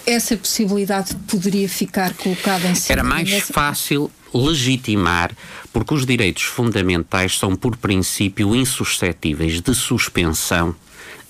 essa 0.06 0.36
possibilidade 0.36 1.16
poderia 1.28 1.70
ficar 1.70 2.14
colocada 2.16 2.68
em 2.68 2.76
cima. 2.76 2.94
Era 2.94 3.04
mais 3.04 3.40
fácil 3.44 4.12
legitimar, 4.34 5.32
porque 5.72 5.94
os 5.94 6.06
direitos 6.06 6.44
fundamentais 6.44 7.38
são, 7.38 7.56
por 7.56 7.78
princípio, 7.78 8.56
insuscetíveis 8.56 9.62
de 9.62 9.74
suspensão, 9.74 10.76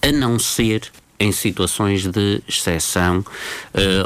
a 0.01 0.11
não 0.11 0.39
ser 0.39 0.91
em 1.19 1.31
situações 1.31 2.05
de 2.05 2.41
exceção 2.47 3.19
uh, 3.19 3.25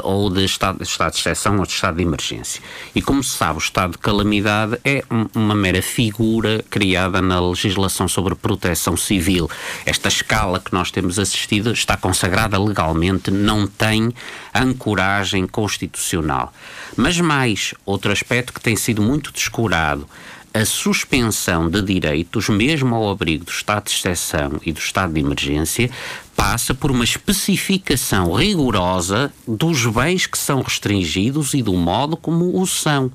ou 0.02 0.30
de 0.30 0.44
estado, 0.44 0.82
estado 0.82 1.12
de 1.12 1.18
exceção 1.18 1.58
ou 1.58 1.66
de 1.66 1.72
estado 1.72 1.96
de 1.96 2.02
emergência. 2.02 2.62
E 2.94 3.02
como 3.02 3.22
se 3.24 3.36
sabe, 3.36 3.58
o 3.58 3.62
estado 3.62 3.92
de 3.92 3.98
calamidade 3.98 4.78
é 4.84 5.02
um, 5.10 5.26
uma 5.34 5.54
mera 5.54 5.82
figura 5.82 6.64
criada 6.70 7.20
na 7.20 7.40
legislação 7.40 8.06
sobre 8.06 8.34
proteção 8.34 8.96
civil. 8.96 9.50
Esta 9.84 10.08
escala 10.08 10.60
que 10.60 10.72
nós 10.72 10.90
temos 10.90 11.18
assistido 11.18 11.72
está 11.72 11.96
consagrada 11.96 12.58
legalmente, 12.58 13.30
não 13.30 13.66
tem 13.66 14.12
ancoragem 14.54 15.46
constitucional. 15.46 16.52
Mas 16.96 17.18
mais, 17.20 17.74
outro 17.84 18.12
aspecto 18.12 18.52
que 18.52 18.60
tem 18.60 18.76
sido 18.76 19.02
muito 19.02 19.32
descurado, 19.32 20.08
a 20.52 20.64
suspensão 20.64 21.68
de 21.68 21.82
direitos, 21.82 22.48
mesmo 22.48 22.94
ao 22.94 23.10
abrigo 23.10 23.44
do 23.44 23.50
estado 23.50 23.86
de 23.86 23.92
exceção 23.92 24.60
e 24.64 24.72
do 24.72 24.78
estado 24.78 25.12
de 25.12 25.20
emergência, 25.20 25.90
passa 26.34 26.74
por 26.74 26.90
uma 26.90 27.04
especificação 27.04 28.32
rigorosa 28.32 29.32
dos 29.46 29.84
bens 29.86 30.26
que 30.26 30.38
são 30.38 30.62
restringidos 30.62 31.54
e 31.54 31.62
do 31.62 31.74
modo 31.74 32.16
como 32.16 32.60
o 32.60 32.66
são. 32.66 33.06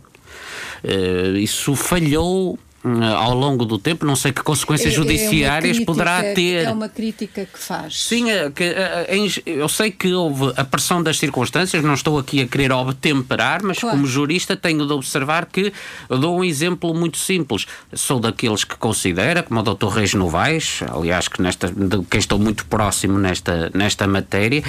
Uh, 0.84 1.38
isso 1.38 1.76
falhou 1.76 2.60
ao 3.18 3.34
longo 3.34 3.66
do 3.66 3.78
tempo, 3.78 4.06
não 4.06 4.16
sei 4.16 4.34
que 4.34 4.44
consequências 4.44 4.92
é, 4.92 4.94
é 4.94 4.96
judiciárias 4.96 5.78
é 5.78 5.80
crítica, 5.80 5.86
poderá 5.86 6.24
ter. 6.34 6.66
É 6.66 6.72
uma 6.72 6.90
crítica 6.90 7.46
que 7.46 7.58
faz. 7.58 8.04
Sim, 8.04 8.30
é, 8.30 8.50
que, 8.52 8.64
é, 8.64 9.08
eu 9.46 9.70
sei 9.70 9.90
que 9.90 10.14
houve 10.14 10.54
a 10.58 10.64
pressão 10.66 11.02
das 11.02 11.18
circunstâncias, 11.18 11.84
não 11.84 11.94
estou 11.94 12.20
aqui 12.20 12.42
a 12.42 12.48
querer 12.48 12.72
obtemperar, 12.72 13.62
mas 13.64 13.80
claro. 13.80 13.96
como 13.96 14.08
jurista 14.08 14.56
tenho 14.58 14.86
de 14.86 14.94
observar 14.94 15.46
que 15.46 15.72
dou 16.10 16.40
um 16.40 16.44
exemplo 16.44 16.94
muito 16.94 17.18
simples. 17.18 17.66
Sou 17.94 18.20
daqueles 18.20 18.64
que 18.64 18.76
considera, 18.76 19.44
como 19.44 19.60
o 19.60 19.64
Dr. 19.64 19.88
Reis 19.88 20.14
Novaes, 20.14 20.82
aliás, 20.90 21.28
que 21.28 21.42
nesta, 21.42 21.70
de 21.70 22.04
quem 22.10 22.20
estou 22.20 22.38
muito 22.38 22.66
próximo 22.66 23.18
nesta, 23.18 23.72
nesta 23.74 24.06
matéria, 24.08 24.62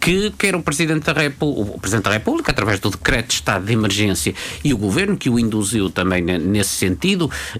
que 0.00 0.32
quer 0.32 0.56
o 0.56 0.62
Presidente 0.62 1.06
da 1.06 1.12
República, 1.12 1.76
o 1.76 1.78
Presidente 1.78 2.04
da 2.04 2.12
República, 2.12 2.50
através 2.50 2.80
do 2.80 2.90
decreto 2.90 3.28
de 3.28 3.34
estado 3.34 3.64
de 3.64 3.72
emergência 3.72 4.34
e 4.64 4.74
o 4.74 4.78
Governo 4.78 5.16
que 5.16 5.30
o 5.30 5.38
induziu 5.38 5.90
também 5.90 6.22
nesse 6.22 6.70
sentido, 6.70 7.30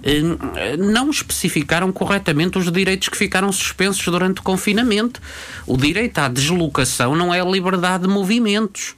não 0.79 1.09
especificaram 1.09 1.91
corretamente 1.91 2.57
os 2.57 2.71
direitos 2.71 3.09
que 3.09 3.17
ficaram 3.17 3.51
suspensos 3.51 4.03
durante 4.05 4.39
o 4.39 4.43
confinamento. 4.43 5.21
O 5.67 5.77
direito 5.77 6.19
à 6.19 6.27
deslocação 6.27 7.15
não 7.15 7.33
é 7.33 7.39
a 7.39 7.45
liberdade 7.45 8.03
de 8.03 8.09
movimentos. 8.09 8.95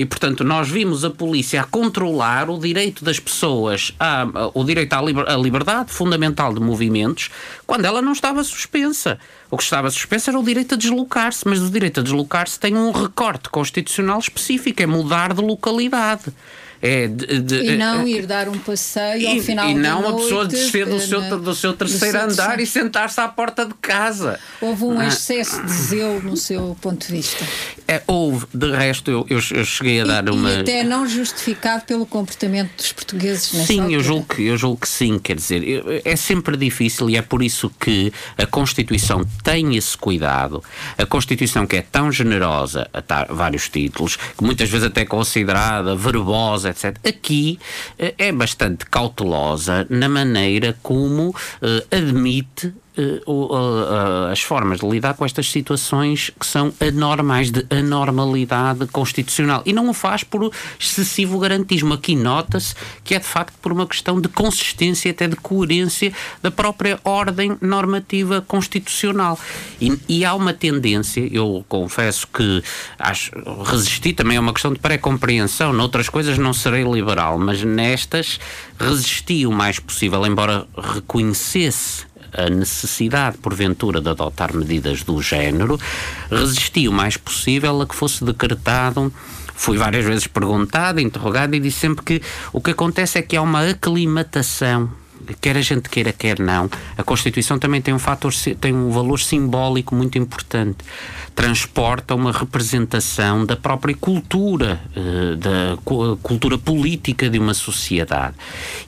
E, 0.00 0.06
portanto, 0.06 0.42
nós 0.42 0.66
vimos 0.66 1.04
a 1.04 1.10
polícia 1.10 1.60
a 1.60 1.64
controlar 1.64 2.48
o 2.48 2.58
direito 2.58 3.04
das 3.04 3.20
pessoas, 3.20 3.94
a, 4.00 4.22
a, 4.22 4.50
o 4.54 4.64
direito 4.64 4.94
à, 4.94 5.02
liber, 5.02 5.26
liberdade 5.38 5.92
fundamental 5.92 6.54
de 6.54 6.60
movimentos, 6.60 7.28
quando 7.66 7.84
ela 7.84 8.00
não 8.00 8.12
estava 8.12 8.42
suspensa. 8.42 9.18
O 9.50 9.58
que 9.58 9.62
estava 9.62 9.90
suspenso 9.90 10.30
era 10.30 10.38
o 10.38 10.42
direito 10.42 10.74
a 10.74 10.78
deslocar-se, 10.78 11.46
mas 11.46 11.60
o 11.60 11.68
direito 11.68 12.00
a 12.00 12.02
deslocar-se 12.02 12.58
tem 12.58 12.78
um 12.78 12.92
recorte 12.92 13.50
constitucional 13.50 14.18
específico, 14.18 14.82
é 14.82 14.86
mudar 14.86 15.34
de 15.34 15.42
localidade. 15.42 16.32
É 16.82 17.06
de, 17.06 17.40
de, 17.40 17.56
e 17.72 17.76
não 17.76 18.08
ir 18.08 18.24
dar 18.24 18.48
um 18.48 18.58
passeio 18.58 19.28
ao 19.28 19.40
final 19.40 19.68
E 19.68 19.74
não 19.74 20.08
a 20.08 20.16
pessoa 20.16 20.46
descer 20.46 20.86
do 20.86 20.98
seu, 20.98 21.38
do 21.38 21.54
seu 21.54 21.74
terceiro 21.74 22.18
do 22.18 22.24
andar 22.32 22.54
seu... 22.54 22.60
e 22.60 22.66
sentar-se 22.66 23.20
à 23.20 23.28
porta 23.28 23.66
de 23.66 23.74
casa. 23.74 24.40
Houve 24.62 24.84
um 24.84 24.98
ah. 24.98 25.06
excesso 25.06 25.62
de 25.62 25.72
zelo 25.72 26.22
no 26.22 26.36
seu 26.38 26.74
ponto 26.80 27.06
de 27.06 27.12
vista. 27.12 27.44
É, 27.86 28.02
houve, 28.06 28.46
de 28.54 28.70
resto, 28.70 29.10
eu, 29.10 29.26
eu, 29.28 29.40
eu 29.50 29.64
cheguei 29.64 30.00
a 30.00 30.04
dar 30.04 30.26
e, 30.26 30.30
uma. 30.30 30.50
E 30.50 30.60
até 30.60 30.82
não 30.82 31.06
justificado 31.06 31.84
pelo 31.84 32.06
comportamento 32.06 32.74
dos 32.76 32.92
portugueses 32.92 33.52
nessa 33.52 33.66
Sim, 33.66 33.92
eu 33.92 34.02
julgo, 34.02 34.34
que, 34.34 34.46
eu 34.46 34.56
julgo 34.56 34.78
que 34.80 34.88
sim, 34.88 35.18
quer 35.18 35.36
dizer, 35.36 35.62
é 36.04 36.16
sempre 36.16 36.56
difícil 36.56 37.10
e 37.10 37.16
é 37.16 37.22
por 37.22 37.42
isso 37.42 37.70
que 37.78 38.10
a 38.38 38.46
Constituição 38.46 39.22
tem 39.44 39.76
esse 39.76 39.98
cuidado. 39.98 40.64
A 40.96 41.04
Constituição, 41.04 41.66
que 41.66 41.76
é 41.76 41.82
tão 41.82 42.10
generosa 42.10 42.88
a 42.94 43.34
vários 43.34 43.68
títulos, 43.68 44.16
que 44.16 44.42
muitas 44.42 44.70
vezes 44.70 44.86
até 44.86 45.02
é 45.02 45.04
considerada 45.04 45.96
verbosa 45.96 46.69
etc. 46.70 46.96
Aqui 47.06 47.58
eh, 47.98 48.14
é 48.18 48.32
bastante 48.32 48.86
cautelosa 48.86 49.86
na 49.90 50.08
maneira 50.08 50.76
como 50.82 51.34
eh, 51.62 51.96
admite 51.96 52.72
as 54.30 54.40
formas 54.40 54.80
de 54.80 54.88
lidar 54.88 55.14
com 55.14 55.24
estas 55.24 55.50
situações 55.50 56.30
que 56.38 56.46
são 56.46 56.72
anormais, 56.80 57.50
de 57.50 57.64
anormalidade 57.70 58.86
constitucional. 58.88 59.62
E 59.64 59.72
não 59.72 59.88
o 59.88 59.94
faz 59.94 60.24
por 60.24 60.52
excessivo 60.78 61.38
garantismo. 61.38 61.94
Aqui 61.94 62.16
nota-se 62.16 62.74
que 63.04 63.14
é 63.14 63.18
de 63.18 63.24
facto 63.24 63.54
por 63.60 63.72
uma 63.72 63.86
questão 63.86 64.20
de 64.20 64.28
consistência, 64.28 65.10
até 65.10 65.28
de 65.28 65.36
coerência 65.36 66.12
da 66.42 66.50
própria 66.50 66.98
ordem 67.04 67.56
normativa 67.60 68.40
constitucional. 68.40 69.38
E, 69.80 69.98
e 70.08 70.24
há 70.24 70.34
uma 70.34 70.52
tendência, 70.52 71.26
eu 71.32 71.64
confesso 71.68 72.26
que 72.26 72.62
acho, 72.98 73.30
resisti, 73.64 74.12
também 74.12 74.36
é 74.36 74.40
uma 74.40 74.52
questão 74.52 74.72
de 74.72 74.78
pré-compreensão, 74.78 75.72
noutras 75.72 76.08
coisas 76.08 76.38
não 76.38 76.52
serei 76.52 76.84
liberal, 76.84 77.38
mas 77.38 77.62
nestas 77.62 78.38
resisti 78.78 79.46
o 79.46 79.52
mais 79.52 79.78
possível, 79.78 80.24
embora 80.26 80.66
reconhecesse 80.76 82.09
a 82.32 82.48
necessidade, 82.48 83.38
porventura, 83.38 84.00
de 84.00 84.08
adotar 84.08 84.54
medidas 84.54 85.02
do 85.02 85.20
género, 85.20 85.78
resisti 86.30 86.88
o 86.88 86.92
mais 86.92 87.16
possível 87.16 87.80
a 87.80 87.86
que 87.86 87.94
fosse 87.94 88.24
decretado 88.24 89.12
fui 89.60 89.76
várias 89.76 90.06
vezes 90.06 90.26
perguntado, 90.26 91.00
interrogado 91.00 91.54
e 91.54 91.60
disse 91.60 91.80
sempre 91.80 92.02
que 92.02 92.22
o 92.50 92.62
que 92.62 92.70
acontece 92.70 93.18
é 93.18 93.22
que 93.22 93.36
há 93.36 93.42
uma 93.42 93.68
aclimatação 93.68 94.90
quer 95.34 95.56
a 95.56 95.62
gente 95.62 95.88
queira, 95.88 96.12
quer 96.12 96.38
não, 96.38 96.70
a 96.96 97.02
Constituição 97.02 97.58
também 97.58 97.80
tem 97.80 97.92
um 97.92 97.98
fator, 97.98 98.32
tem 98.60 98.74
um 98.74 98.90
valor 98.90 99.18
simbólico 99.20 99.94
muito 99.94 100.18
importante. 100.18 100.78
Transporta 101.34 102.14
uma 102.14 102.32
representação 102.32 103.46
da 103.46 103.56
própria 103.56 103.94
cultura, 103.94 104.80
eh, 104.94 105.36
da 105.36 106.16
cultura 106.22 106.58
política 106.58 107.30
de 107.30 107.38
uma 107.38 107.54
sociedade. 107.54 108.34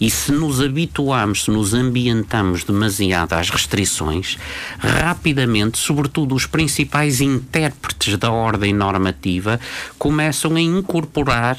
E 0.01 0.11
se 0.11 0.33
nos 0.33 0.61
habituamos, 0.61 1.45
se 1.45 1.51
nos 1.51 1.73
ambientamos 1.73 2.65
demasiado 2.65 3.33
às 3.35 3.49
restrições, 3.49 4.37
rapidamente, 4.79 5.79
sobretudo 5.79 6.35
os 6.35 6.47
principais 6.47 7.21
intérpretes 7.21 8.17
da 8.19 8.31
ordem 8.31 8.75
normativa, 8.75 9.59
começam 9.99 10.55
a 10.57 10.61
incorporar 10.61 11.57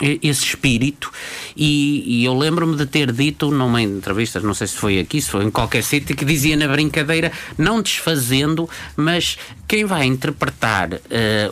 esse 0.00 0.44
espírito. 0.44 1.10
E, 1.56 2.20
e 2.20 2.24
eu 2.24 2.36
lembro-me 2.36 2.76
de 2.76 2.86
ter 2.86 3.12
dito 3.12 3.50
numa 3.50 3.82
entrevista, 3.82 4.40
não 4.40 4.54
sei 4.54 4.66
se 4.66 4.76
foi 4.76 4.98
aqui, 4.98 5.20
se 5.20 5.30
foi 5.30 5.44
em 5.44 5.50
qualquer 5.50 5.82
sítio, 5.82 6.16
que 6.16 6.24
dizia 6.24 6.56
na 6.56 6.68
brincadeira, 6.68 7.32
não 7.58 7.82
desfazendo, 7.82 8.68
mas 8.96 9.38
quem 9.70 9.84
vai 9.84 10.04
interpretar 10.04 10.94
uh, 10.94 10.98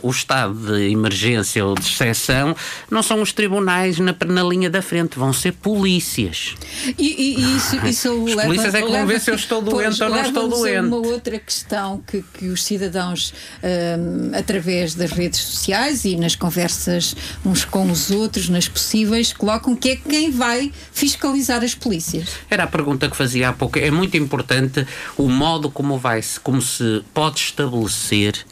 o 0.03 0.09
estado 0.09 0.53
de 0.53 0.91
emergência 0.91 1.65
ou 1.65 1.73
de 1.73 1.85
exceção 1.85 2.53
não 2.91 3.01
são 3.01 3.21
os 3.21 3.31
tribunais 3.31 3.97
na, 3.97 4.13
na 4.27 4.43
linha 4.43 4.69
da 4.69 4.81
frente, 4.81 5.17
vão 5.17 5.31
ser 5.31 5.53
polícias. 5.53 6.53
E, 6.97 7.37
e, 7.37 7.55
isso, 7.55 7.77
isso 7.87 8.11
Os 8.11 8.35
leva, 8.35 8.49
polícias 8.49 8.75
é 8.75 8.81
que 8.81 8.91
vão 8.91 9.07
ver 9.07 9.21
se 9.21 9.31
eu 9.31 9.35
estou 9.35 9.61
doente 9.61 9.99
pois, 9.99 10.01
ou 10.01 10.09
não 10.09 10.21
estou 10.21 10.49
doente. 10.49 10.85
uma 10.85 10.97
outra 10.97 11.39
questão 11.39 12.03
que, 12.05 12.21
que 12.33 12.47
os 12.47 12.61
cidadãos, 12.61 13.33
um, 13.63 14.37
através 14.37 14.95
das 14.95 15.11
redes 15.11 15.39
sociais 15.39 16.03
e 16.03 16.17
nas 16.17 16.35
conversas 16.35 17.15
uns 17.45 17.63
com 17.63 17.89
os 17.89 18.11
outros, 18.11 18.49
nas 18.49 18.67
possíveis, 18.67 19.31
colocam 19.31 19.73
que 19.77 19.91
é 19.91 19.95
quem 19.95 20.29
vai 20.29 20.73
fiscalizar 20.91 21.63
as 21.63 21.73
polícias. 21.73 22.31
Era 22.49 22.65
a 22.65 22.67
pergunta 22.67 23.09
que 23.09 23.15
fazia 23.15 23.47
há 23.47 23.53
pouco. 23.53 23.79
É 23.79 23.89
muito 23.89 24.17
importante 24.17 24.85
o 25.15 25.29
modo 25.29 25.71
como 25.71 25.97
vai 25.97 26.21
-se, 26.21 26.37
como 26.37 26.61
se 26.61 27.01
pode 27.13 27.39
estabelecer 27.39 28.08
ser 28.09 28.45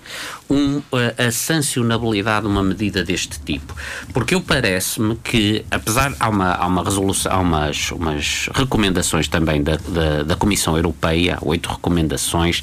um, 0.49 0.81
a, 1.17 1.27
a 1.27 1.31
sancionabilidade 1.31 2.45
de 2.45 2.51
uma 2.51 2.63
medida 2.63 3.03
deste 3.03 3.39
tipo. 3.39 3.75
Porque 4.13 4.35
eu 4.35 4.41
parece-me 4.41 5.15
que, 5.15 5.65
apesar, 5.71 6.13
há 6.19 6.29
uma, 6.29 6.53
há 6.53 6.67
uma 6.67 6.83
resolução, 6.83 7.31
há 7.31 7.39
umas, 7.39 7.91
umas 7.91 8.49
recomendações 8.53 9.27
também 9.27 9.61
da, 9.63 9.77
da, 9.77 10.23
da 10.23 10.35
Comissão 10.35 10.75
Europeia, 10.75 11.37
oito 11.41 11.69
recomendações, 11.69 12.61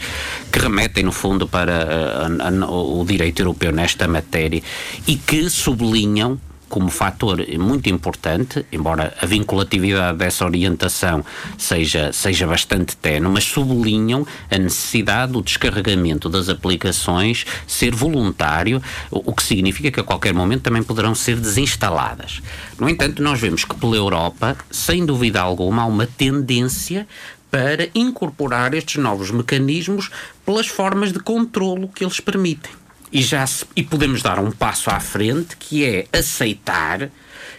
que 0.51 0.59
remetem, 0.59 1.05
no 1.05 1.13
fundo, 1.13 1.47
para 1.49 2.29
a, 2.41 2.49
a, 2.49 2.71
o 2.71 3.05
direito 3.05 3.41
europeu 3.43 3.73
nesta 3.73 4.07
matéria 4.07 4.63
e 5.07 5.17
que 5.17 5.51
sublinham 5.51 6.39
como 6.75 6.91
fator 6.91 7.39
muito 7.57 7.89
importante, 7.89 8.67
embora 8.73 9.15
a 9.23 9.27
vinculatividade 9.27 10.19
dessa 10.19 10.45
orientação 10.45 11.25
seja, 11.57 12.13
seja 12.13 12.49
bastante 12.49 12.97
tenue, 12.97 13.31
mas 13.31 13.45
sublinham 13.45 14.27
a 14.51 14.59
necessidade 14.59 15.35
do 15.35 15.41
descarregamento 15.41 16.29
das 16.29 16.49
aplicações 16.49 17.47
ser 17.65 17.95
voluntário, 17.95 18.83
o 19.09 19.33
que 19.33 19.45
significa 19.45 19.89
que 19.93 20.01
a 20.01 20.03
qualquer 20.03 20.35
momento 20.35 20.63
também 20.63 20.83
poderão 20.83 21.15
ser 21.15 21.39
desinstaladas. 21.39 22.43
No 22.77 22.89
entanto, 22.89 23.23
nós 23.23 23.39
vemos 23.39 23.65
que 23.65 23.77
pela 23.77 23.95
Europa, 23.95 24.57
sem 24.69 25.07
dúvida 25.07 25.41
alguma, 25.41 25.83
há 25.83 25.87
uma 25.87 26.09
tendência 26.09 27.07
para 27.53 27.89
incorporar 27.95 28.75
estes 28.75 28.97
novos 28.97 29.31
mecanismos 29.31 30.11
pelas 30.45 30.67
formas 30.67 31.13
de 31.13 31.21
controlo 31.21 31.87
que 31.87 32.03
eles 32.03 32.19
permitem 32.19 32.73
e, 33.15 33.23
já 33.23 33.47
se, 33.47 33.65
e 33.77 33.83
podemos 33.85 34.23
dar 34.23 34.41
um 34.41 34.51
passo 34.51 34.91
à 34.91 34.99
frente 34.99 35.57
que 35.57 35.85
é 35.85 36.07
aceitar 36.13 37.09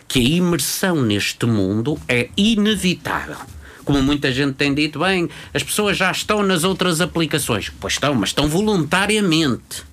que 0.05 0.19
a 0.19 0.21
imersão 0.21 1.01
neste 1.01 1.45
mundo 1.45 1.97
é 2.09 2.29
inevitável. 2.35 3.37
Como 3.85 4.01
muita 4.03 4.33
gente 4.33 4.55
tem 4.55 4.73
dito, 4.73 4.99
bem, 4.99 5.29
as 5.53 5.63
pessoas 5.63 5.95
já 5.95 6.11
estão 6.11 6.43
nas 6.43 6.65
outras 6.65 6.99
aplicações. 6.99 7.71
Pois 7.79 7.93
estão, 7.93 8.13
mas 8.13 8.29
estão 8.29 8.49
voluntariamente. 8.49 9.83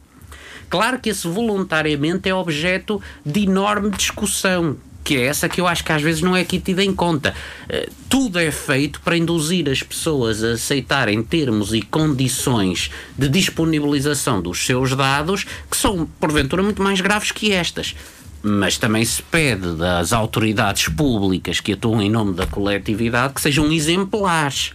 Claro 0.69 0.99
que 0.99 1.11
esse 1.11 1.29
voluntariamente 1.29 2.29
é 2.29 2.35
objeto 2.35 3.01
de 3.25 3.45
enorme 3.45 3.91
discussão 3.91 4.77
que 5.05 5.17
é 5.17 5.27
essa 5.27 5.49
que 5.49 5.61
eu 5.61 5.67
acho 5.67 5.85
que 5.85 5.93
às 5.93 6.03
vezes 6.03 6.23
não 6.23 6.37
é 6.37 6.41
aqui 6.41 6.59
tida 6.59 6.83
em 6.83 6.95
conta. 6.95 7.35
Uh, 7.65 7.93
tudo 8.09 8.39
é 8.39 8.51
feito 8.51 9.01
para 9.01 9.17
induzir 9.17 9.69
as 9.69 9.83
pessoas 9.83 10.43
a 10.43 10.53
aceitarem 10.53 11.23
termos 11.23 11.73
e 11.75 11.83
condições 11.83 12.91
de 13.17 13.29
disponibilização 13.29 14.41
dos 14.41 14.65
seus 14.65 14.95
dados 14.95 15.45
que 15.71 15.77
são, 15.77 16.07
porventura, 16.21 16.63
muito 16.63 16.83
mais 16.83 17.01
graves 17.01 17.33
que 17.33 17.53
estas. 17.53 17.95
Mas 18.43 18.77
também 18.77 19.05
se 19.05 19.23
pede 19.23 19.77
das 19.77 20.13
autoridades 20.13 20.89
públicas 20.89 21.61
que 21.61 21.73
atuam 21.73 22.03
em 22.03 22.11
nome 22.11 22.35
da 22.35 22.47
coletividade 22.47 23.35
que 23.35 23.41
sejam 23.41 23.71
exemplares. 23.71 24.73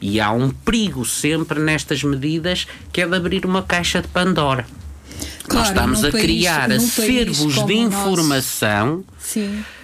E 0.00 0.20
há 0.20 0.30
um 0.30 0.50
perigo 0.50 1.04
sempre 1.04 1.58
nestas 1.58 2.02
medidas 2.02 2.66
que 2.92 3.00
é 3.00 3.06
de 3.06 3.16
abrir 3.16 3.46
uma 3.46 3.62
caixa 3.62 4.02
de 4.02 4.08
Pandora. 4.08 4.66
Claro, 5.44 5.58
Nós 5.58 5.68
estamos 5.68 6.04
a 6.04 6.10
país, 6.10 6.24
criar 6.24 6.70
acervos 6.72 7.64
de 7.66 7.74
informação 7.74 9.04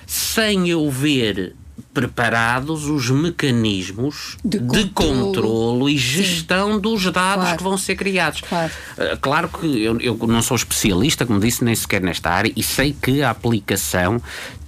sem 0.06 0.68
eu 0.68 0.90
ver 0.90 1.54
preparados 1.92 2.86
os 2.86 3.10
mecanismos 3.10 4.36
de, 4.44 4.58
de 4.58 4.88
controlo 4.90 5.88
e 5.88 5.96
gestão 5.96 6.74
Sim. 6.74 6.80
dos 6.80 7.04
dados 7.04 7.44
claro. 7.44 7.58
que 7.58 7.62
vão 7.62 7.76
ser 7.76 7.96
criados. 7.96 8.40
Claro, 8.40 8.72
uh, 8.96 9.18
claro 9.20 9.48
que 9.48 9.82
eu, 9.82 10.00
eu, 10.00 10.18
não 10.26 10.40
sou 10.42 10.56
especialista, 10.56 11.26
como 11.26 11.38
disse, 11.38 11.64
nem 11.64 11.74
sequer 11.74 12.00
nesta 12.00 12.30
área, 12.30 12.52
e 12.54 12.62
sei 12.62 12.96
que 13.00 13.22
a 13.22 13.30
aplicação 13.30 14.20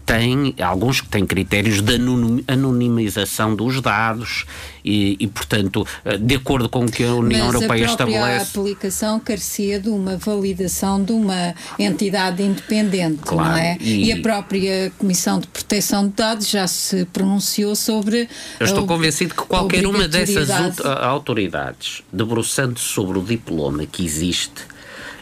tem 0.05 0.55
alguns 0.61 1.01
que 1.01 1.09
têm 1.09 1.25
critérios 1.25 1.81
de 1.81 1.99
anonimização 2.47 3.55
dos 3.55 3.81
dados 3.81 4.45
e, 4.85 5.17
e, 5.19 5.27
portanto, 5.27 5.87
eh, 6.05 6.19
de 6.19 6.35
acordo 6.35 6.69
com 6.69 6.85
o 6.85 6.91
que 6.91 7.03
a 7.03 7.15
União 7.15 7.47
Mas 7.47 7.55
Europeia 7.55 7.87
a 7.87 7.91
estabelece. 7.91 8.59
A 8.59 8.61
aplicação 8.61 9.19
carecia 9.19 9.81
de 9.81 9.89
uma 9.89 10.19
validação 10.19 11.03
de 11.03 11.13
uma 11.13 11.55
entidade 11.79 12.43
independente, 12.43 13.23
claro, 13.23 13.51
não 13.51 13.57
é? 13.57 13.79
E, 13.81 14.05
e, 14.05 14.13
a 14.13 14.21
própria 14.21 14.93
Comissão 14.99 15.41
de 15.41 15.47
Proteção 15.47 16.07
de 16.07 16.13
Dados 16.15 16.51
já 16.51 16.67
se 16.67 17.07
pronunciou 17.07 17.75
sobre. 17.75 18.29
Eu 18.61 18.67
estou 18.67 18.87
convencido 18.87 19.35
que 19.35 19.43
qualquer 19.43 19.87
uma 19.87 20.07
dessas 20.07 20.51
autoridades, 20.85 22.03
debruçando 22.13 22.79
sobre 22.79 23.19
o 23.19 23.23
diploma 23.23 23.87
que 23.87 24.05
existe, 24.05 24.74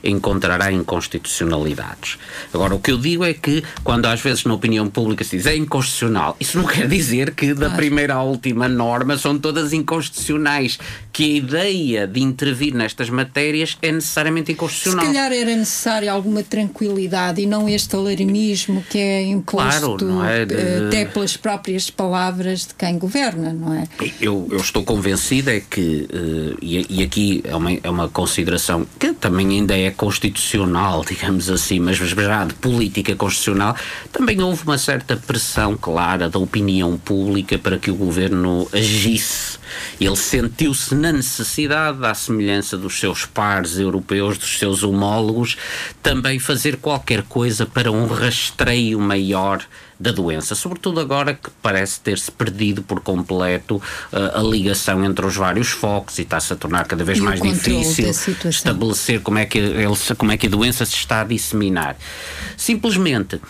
encontrará 0.04 0.72
inconstitucionalidades. 0.72 2.18
Agora, 2.52 2.74
o 2.74 2.78
que 2.78 2.90
eu 2.90 2.98
digo 2.98 3.24
é 3.24 3.34
que, 3.34 3.62
quando 3.84 4.06
às 4.06 4.20
vezes 4.20 4.44
na 4.44 4.54
opinião 4.54 4.88
pública 4.88 5.24
se 5.24 5.36
diz 5.36 5.46
é 5.46 5.56
inconstitucional, 5.56 6.36
isso 6.40 6.58
não 6.58 6.66
quer 6.68 6.88
dizer 6.88 7.34
que 7.34 7.54
da 7.54 7.70
primeira 7.70 8.14
à 8.14 8.22
última 8.22 8.68
norma 8.68 9.16
são 9.16 9.38
todas 9.38 9.72
inconstitucionais, 9.72 10.78
que 11.12 11.24
a 11.24 11.28
ideia 11.28 12.06
de 12.06 12.20
intervir 12.20 12.74
nestas 12.74 13.10
matérias 13.10 13.76
é 13.82 13.92
necessariamente 13.92 14.52
inconstitucional. 14.52 15.06
Se 15.06 15.12
calhar 15.12 15.32
era 15.32 15.54
necessária 15.54 16.10
alguma 16.10 16.42
tranquilidade 16.42 17.40
e 17.42 17.46
não 17.46 17.68
este 17.68 17.94
alarmismo 17.94 18.84
que 18.88 18.98
é 18.98 19.22
imposto 19.22 19.96
claro, 19.96 20.24
é? 20.24 20.44
de... 20.44 20.86
até 20.86 21.04
pelas 21.04 21.36
próprias 21.36 21.90
palavras 21.90 22.66
de 22.66 22.74
quem 22.74 22.98
governa, 22.98 23.52
não 23.52 23.74
é? 23.74 23.86
Eu, 24.20 24.48
eu 24.50 24.58
estou 24.58 24.82
convencido 24.82 25.50
é 25.50 25.60
que, 25.60 26.08
uh, 26.12 26.58
e, 26.60 26.86
e, 26.88 27.02
aqui 27.02 27.42
é 27.44 27.54
uma, 27.54 27.72
é 27.72 27.90
uma 27.90 28.08
consideração 28.08 28.86
que 28.98 29.12
também 29.12 29.48
ainda 29.50 29.76
é 29.76 29.90
constitucional, 29.92 31.04
digamos 31.04 31.48
assim, 31.50 31.78
mas 31.78 31.96
já 31.96 32.44
de 32.44 32.54
política 32.54 33.14
constitucional, 33.14 33.76
também 34.10 34.40
houve 34.42 34.62
uma 34.64 34.78
certa 34.78 35.16
pressão 35.16 35.76
clara 35.76 36.28
da 36.28 36.38
opinião 36.38 36.96
pública 36.96 37.58
para 37.58 37.78
que 37.78 37.90
o 37.90 37.94
governo 37.94 38.68
agisse. 38.72 39.58
Ele 40.00 40.16
sentiu-se 40.16 40.94
na 40.94 41.12
necessidade, 41.12 42.04
à 42.04 42.14
semelhança 42.14 42.76
dos 42.76 42.98
seus 42.98 43.24
pares 43.24 43.78
europeus, 43.78 44.36
dos 44.38 44.58
seus 44.58 44.82
homólogos, 44.82 45.56
também 46.02 46.38
fazer 46.38 46.76
qualquer 46.76 47.22
coisa 47.22 47.64
para 47.66 47.90
um 47.90 48.06
rastreio 48.06 48.98
maior 48.98 49.62
da 50.02 50.10
doença, 50.10 50.54
sobretudo 50.56 50.98
agora 50.98 51.34
que 51.34 51.48
parece 51.62 52.00
ter-se 52.00 52.30
perdido 52.30 52.82
por 52.82 53.00
completo 53.00 53.76
uh, 53.76 54.38
a 54.38 54.42
ligação 54.42 55.04
entre 55.04 55.24
os 55.24 55.36
vários 55.36 55.68
focos 55.68 56.18
e 56.18 56.22
está-se 56.22 56.52
a 56.52 56.56
tornar 56.56 56.86
cada 56.86 57.04
vez 57.04 57.18
e 57.18 57.22
mais 57.22 57.40
difícil 57.40 58.10
estabelecer 58.50 59.20
como 59.20 59.38
é, 59.38 59.46
que 59.46 59.58
ele, 59.58 59.86
como 60.18 60.32
é 60.32 60.36
que 60.36 60.48
a 60.48 60.50
doença 60.50 60.84
se 60.84 60.96
está 60.96 61.20
a 61.20 61.24
disseminar. 61.24 61.96
Simplesmente 62.56 63.40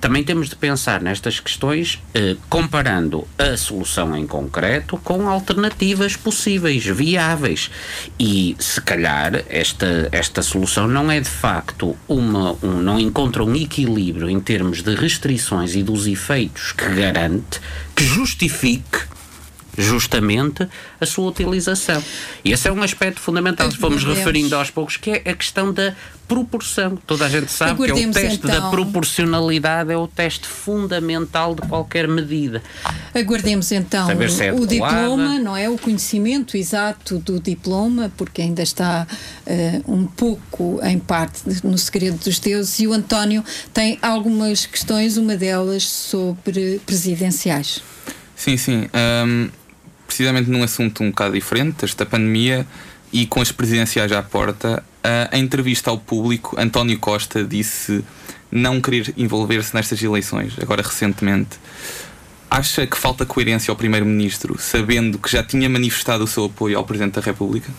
também 0.00 0.22
temos 0.22 0.48
de 0.48 0.56
pensar 0.56 1.00
nestas 1.00 1.40
questões 1.40 1.98
eh, 2.14 2.36
comparando 2.48 3.26
a 3.38 3.56
solução 3.56 4.14
em 4.16 4.26
concreto 4.26 4.98
com 4.98 5.28
alternativas 5.28 6.14
possíveis, 6.14 6.84
viáveis. 6.84 7.70
E 8.18 8.54
se 8.58 8.80
calhar 8.80 9.44
esta, 9.48 10.08
esta 10.12 10.42
solução 10.42 10.86
não 10.86 11.10
é 11.10 11.20
de 11.20 11.28
facto 11.28 11.96
uma. 12.06 12.52
Um, 12.62 12.82
não 12.82 12.98
encontra 12.98 13.42
um 13.42 13.54
equilíbrio 13.54 14.28
em 14.28 14.40
termos 14.40 14.82
de 14.82 14.94
restrições 14.94 15.74
e 15.74 15.82
dos 15.82 16.06
efeitos 16.06 16.72
que 16.72 16.88
garante, 16.94 17.60
que 17.96 18.04
justifique 18.04 19.12
justamente 19.76 20.66
a 21.00 21.06
sua 21.06 21.28
utilização. 21.28 22.02
E 22.44 22.52
esse 22.52 22.68
é 22.68 22.72
um 22.72 22.82
aspecto 22.82 23.20
fundamental, 23.20 23.70
se 23.70 23.76
fomos 23.76 24.04
referindo 24.04 24.54
aos 24.54 24.70
poucos, 24.70 24.96
que 24.96 25.10
é 25.10 25.30
a 25.30 25.34
questão 25.34 25.72
da 25.72 25.94
proporção. 26.28 26.96
Toda 27.06 27.26
a 27.26 27.28
gente 27.28 27.50
sabe 27.50 27.72
Aguardemos 27.72 28.16
que 28.16 28.22
é 28.22 28.26
o 28.26 28.30
teste 28.30 28.46
então... 28.46 28.60
da 28.60 28.70
proporcionalidade, 28.70 29.92
é 29.92 29.96
o 29.96 30.06
teste 30.08 30.46
fundamental 30.46 31.54
de 31.54 31.62
qualquer 31.62 32.08
medida. 32.08 32.62
Aguardemos 33.14 33.70
então 33.72 34.10
é 34.10 34.52
o 34.52 34.66
diploma, 34.66 35.38
não 35.38 35.56
é? 35.56 35.68
O 35.68 35.76
conhecimento 35.76 36.56
exato 36.56 37.18
do 37.18 37.38
diploma, 37.38 38.10
porque 38.16 38.40
ainda 38.40 38.62
está 38.62 39.06
uh, 39.46 39.92
um 39.92 40.06
pouco 40.06 40.80
em 40.82 40.98
parte 40.98 41.42
no 41.64 41.76
segredo 41.76 42.16
dos 42.16 42.38
deuses, 42.38 42.78
e 42.80 42.86
o 42.86 42.92
António 42.92 43.44
tem 43.74 43.98
algumas 44.00 44.64
questões, 44.64 45.16
uma 45.16 45.36
delas 45.36 45.82
sobre 45.84 46.80
presidenciais. 46.86 47.82
Sim, 48.34 48.56
sim. 48.56 48.88
Um, 48.94 49.48
precisamente 50.12 50.50
num 50.50 50.62
assunto 50.62 51.02
um 51.02 51.08
bocado 51.08 51.32
diferente, 51.32 51.86
esta 51.86 52.04
pandemia, 52.04 52.66
e 53.10 53.26
com 53.26 53.40
as 53.40 53.50
presidenciais 53.50 54.12
à 54.12 54.22
porta, 54.22 54.84
em 55.32 55.42
entrevista 55.42 55.90
ao 55.90 55.98
público, 55.98 56.54
António 56.60 56.98
Costa 56.98 57.42
disse 57.42 58.04
não 58.50 58.78
querer 58.78 59.14
envolver-se 59.16 59.74
nestas 59.74 60.02
eleições, 60.02 60.52
agora 60.60 60.82
recentemente. 60.82 61.58
Acha 62.50 62.86
que 62.86 62.98
falta 62.98 63.24
coerência 63.24 63.72
ao 63.72 63.76
Primeiro-Ministro, 63.76 64.56
sabendo 64.58 65.18
que 65.18 65.32
já 65.32 65.42
tinha 65.42 65.68
manifestado 65.68 66.24
o 66.24 66.26
seu 66.26 66.44
apoio 66.44 66.76
ao 66.76 66.84
Presidente 66.84 67.14
da 67.14 67.22
República? 67.22 67.70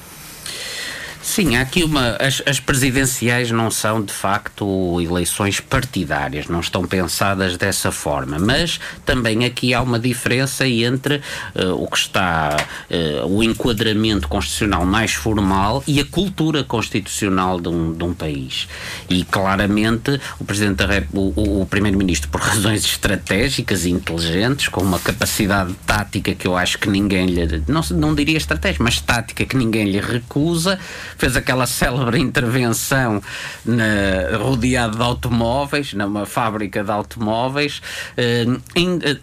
Sim, 1.23 1.55
há 1.55 1.61
aqui 1.61 1.85
uma. 1.85 2.17
As, 2.17 2.43
as, 2.45 2.59
presidenciais 2.59 3.49
não 3.49 3.71
são 3.71 4.03
de 4.03 4.11
facto 4.11 4.99
eleições 4.99 5.61
partidárias, 5.61 6.47
não 6.47 6.59
estão 6.59 6.85
pensadas 6.85 7.55
dessa 7.55 7.93
forma, 7.93 8.37
mas 8.37 8.77
também 9.05 9.45
aqui 9.45 9.73
há 9.73 9.81
uma 9.81 9.97
diferença 9.97 10.67
entre 10.67 11.21
uh, 11.55 11.81
o 11.81 11.87
que 11.87 11.97
está 11.97 12.57
uh, 12.91 13.25
o 13.25 13.41
enquadramento 13.41 14.27
constitucional 14.27 14.85
mais 14.85 15.13
formal 15.13 15.81
e 15.87 16.01
a 16.01 16.05
cultura 16.05 16.61
constitucional 16.61 17.59
de 17.59 17.69
um, 17.69 17.93
de 17.93 18.03
um 18.03 18.13
país. 18.13 18.67
E 19.09 19.23
claramente 19.23 20.19
o 20.41 20.43
Presidente 20.43 20.75
da 20.75 20.87
Rep, 20.87 21.07
o, 21.13 21.61
o 21.61 21.65
Primeiro-Ministro, 21.65 22.29
por 22.29 22.41
razões 22.43 22.83
estratégicas 22.83 23.85
e 23.85 23.91
inteligentes, 23.91 24.67
com 24.67 24.81
uma 24.81 24.99
capacidade 24.99 25.73
tática 25.87 26.35
que 26.35 26.45
eu 26.45 26.57
acho 26.57 26.77
que 26.77 26.89
ninguém 26.89 27.27
lhe. 27.27 27.63
Não, 27.65 27.81
não 27.91 28.13
diria 28.13 28.37
estratégia, 28.37 28.79
mas 28.83 28.99
tática 28.99 29.45
que 29.45 29.55
ninguém 29.55 29.89
lhe 29.89 30.01
recusa 30.01 30.77
fez 31.17 31.35
aquela 31.35 31.65
célebre 31.65 32.19
intervenção 32.19 33.21
na, 33.65 34.37
rodeado 34.37 34.97
de 34.97 35.03
automóveis, 35.03 35.93
numa 35.93 36.25
fábrica 36.25 36.83
de 36.83 36.91
automóveis, 36.91 37.81
eh, 38.17 38.45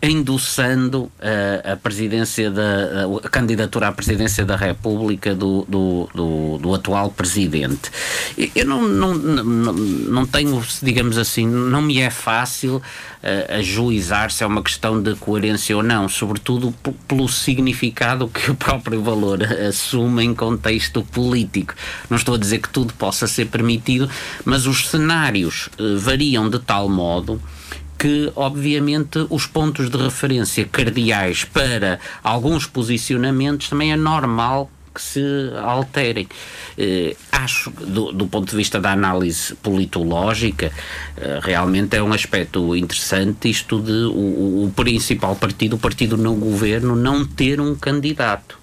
endossando 0.02 1.10
a, 1.20 1.72
a 1.72 1.76
presidência 1.76 2.50
da 2.50 2.90
a 3.24 3.28
candidatura 3.28 3.88
à 3.88 3.92
presidência 3.92 4.44
da 4.44 4.56
República 4.56 5.34
do, 5.34 5.64
do, 5.68 6.08
do, 6.14 6.58
do 6.58 6.74
atual 6.74 7.10
presidente. 7.10 7.90
Eu 8.54 8.66
não, 8.66 8.82
não, 8.82 9.14
não, 9.14 9.72
não 9.72 10.26
tenho, 10.26 10.62
digamos 10.82 11.18
assim, 11.18 11.46
não 11.46 11.82
me 11.82 12.00
é 12.00 12.10
fácil 12.10 12.76
uh, 12.76 13.54
ajuizar 13.58 14.30
se 14.30 14.42
é 14.42 14.46
uma 14.46 14.62
questão 14.62 15.02
de 15.02 15.14
coerência 15.16 15.76
ou 15.76 15.82
não, 15.82 16.08
sobretudo 16.08 16.74
pelo 17.06 17.28
significado 17.28 18.28
que 18.28 18.50
o 18.50 18.54
próprio 18.54 19.02
valor 19.02 19.42
assume 19.68 20.24
em 20.24 20.34
contexto 20.34 21.02
político. 21.02 21.74
Não 22.08 22.16
estou 22.16 22.34
a 22.34 22.38
dizer 22.38 22.58
que 22.58 22.68
tudo 22.68 22.92
possa 22.94 23.26
ser 23.26 23.46
permitido, 23.46 24.08
mas 24.44 24.66
os 24.66 24.88
cenários 24.88 25.68
uh, 25.78 25.98
variam 25.98 26.48
de 26.48 26.58
tal 26.58 26.88
modo 26.88 27.40
que, 27.98 28.32
obviamente, 28.34 29.26
os 29.28 29.46
pontos 29.46 29.90
de 29.90 29.96
referência 29.98 30.64
cardeais 30.64 31.44
para 31.44 32.00
alguns 32.24 32.66
posicionamentos 32.66 33.68
também 33.68 33.92
é 33.92 33.96
normal 33.96 34.70
que 34.94 35.02
se 35.02 35.22
alterem. 35.62 36.26
Eh, 36.76 37.16
acho, 37.30 37.70
do, 37.70 38.12
do, 38.12 38.26
ponto 38.26 38.50
de 38.50 38.56
vista 38.56 38.80
da 38.80 38.92
análise 38.92 39.54
politológica, 39.56 40.72
eh, 41.16 41.40
realmente 41.42 41.96
é 41.96 42.02
um 42.02 42.12
aspecto 42.12 42.74
interessante 42.74 43.50
isto 43.50 43.80
de 43.80 43.92
o, 43.92 44.64
o 44.64 44.72
principal 44.74 45.36
partido, 45.36 45.76
o 45.76 45.78
partido 45.78 46.16
no 46.16 46.34
governo, 46.34 46.96
não 46.96 47.24
ter 47.24 47.60
um 47.60 47.74
candidato. 47.74 48.59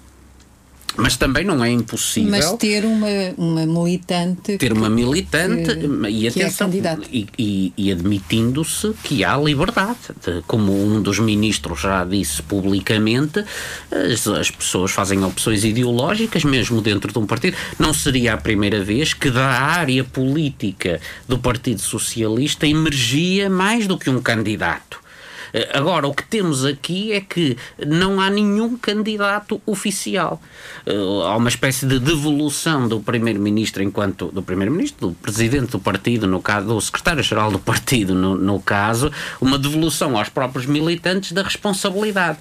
Mas 0.98 1.16
também 1.16 1.44
não 1.44 1.64
é 1.64 1.70
impossível. 1.70 2.30
Mas 2.30 2.52
ter 2.54 2.84
uma, 2.84 3.06
uma 3.36 3.64
militante. 3.64 4.58
Ter 4.58 4.72
uma 4.72 4.90
militante 4.90 5.76
que, 5.76 6.10
e 6.10 6.26
é 6.26 6.28
atenção. 6.28 6.68
É 6.68 6.98
e, 7.12 7.26
e, 7.38 7.72
e 7.76 7.92
admitindo-se 7.92 8.92
que 9.04 9.24
há 9.24 9.36
liberdade. 9.36 9.96
De, 10.24 10.42
como 10.42 10.72
um 10.72 11.00
dos 11.00 11.20
ministros 11.20 11.80
já 11.80 12.04
disse 12.04 12.42
publicamente, 12.42 13.44
as, 13.92 14.26
as, 14.26 14.50
pessoas 14.50 14.90
fazem 14.90 15.24
opções 15.24 15.64
ideológicas, 15.64 16.42
mesmo 16.42 16.82
dentro 16.82 17.12
de 17.12 17.18
um 17.20 17.26
partido. 17.26 17.56
Não 17.78 17.94
seria 17.94 18.34
a 18.34 18.36
primeira 18.36 18.82
vez 18.82 19.14
que 19.14 19.30
da 19.30 19.46
área 19.46 20.02
política 20.02 21.00
do 21.28 21.38
Partido 21.38 21.80
Socialista 21.80 22.66
emergia 22.66 23.48
mais 23.48 23.86
do 23.86 23.96
que 23.96 24.10
um 24.10 24.20
candidato. 24.20 25.07
Eh, 25.52 25.70
agora, 25.72 26.06
o 26.06 26.14
que 26.14 26.24
temos 26.24 26.64
aqui 26.64 27.12
é 27.12 27.20
que 27.20 27.56
não 27.86 28.20
há 28.20 28.30
nenhum 28.30 28.76
candidato 28.76 29.60
oficial. 29.66 30.40
Eh, 30.86 30.92
há 30.92 31.36
uma 31.36 31.48
espécie 31.48 31.86
de 31.86 31.98
devolução 31.98 32.88
do 32.88 33.00
Primeiro-Ministro 33.00 33.82
enquanto 33.82 34.26
do 34.26 34.42
Primeiro-Ministro, 34.42 35.08
do 35.08 35.14
Presidente 35.14 35.72
do 35.72 35.78
partido, 35.78 36.26
no 36.26 36.40
caso, 36.40 36.66
do 36.66 36.80
Secretário-Geral 36.80 37.50
do 37.50 37.58
partido, 37.58 38.14
no, 38.14 38.36
no 38.36 38.60
caso, 38.60 39.10
uma 39.40 39.58
devolução 39.58 40.16
aos 40.16 40.28
próprios 40.28 40.66
militantes 40.66 41.32
da 41.32 41.42
responsabilidade. 41.42 42.38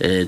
Eh, 0.00 0.26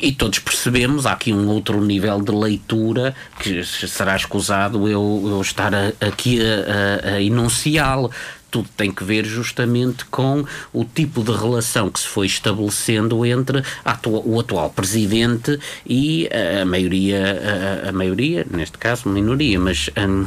e 0.00 0.12
todos 0.12 0.38
percebemos, 0.38 1.06
há 1.06 1.12
aqui 1.12 1.32
um 1.32 1.48
outro 1.48 1.80
nível 1.80 2.20
de 2.20 2.32
leitura 2.32 3.14
que 3.40 3.64
será 3.64 4.16
escusado 4.16 4.88
eu, 4.88 5.24
eu 5.26 5.40
estar 5.40 5.72
aqui 6.00 6.40
a, 6.40 7.12
a, 7.12 7.14
a 7.14 7.22
enunciá-lo 7.22 8.10
tudo 8.50 8.68
tem 8.76 8.90
que 8.90 9.04
ver 9.04 9.24
justamente 9.24 10.04
com 10.06 10.44
o 10.72 10.84
tipo 10.84 11.22
de 11.22 11.32
relação 11.32 11.90
que 11.90 12.00
se 12.00 12.06
foi 12.06 12.26
estabelecendo 12.26 13.24
entre 13.24 13.62
atua, 13.84 14.22
o 14.24 14.40
atual 14.40 14.70
presidente 14.70 15.58
e 15.86 16.28
a, 16.60 16.64
maioria, 16.64 17.82
a, 17.84 17.88
a, 17.88 17.92
maioria, 17.92 18.46
neste 18.50 18.78
caso 18.78 19.08
minoria, 19.08 19.58
mas 19.58 19.90
hum, 19.96 20.26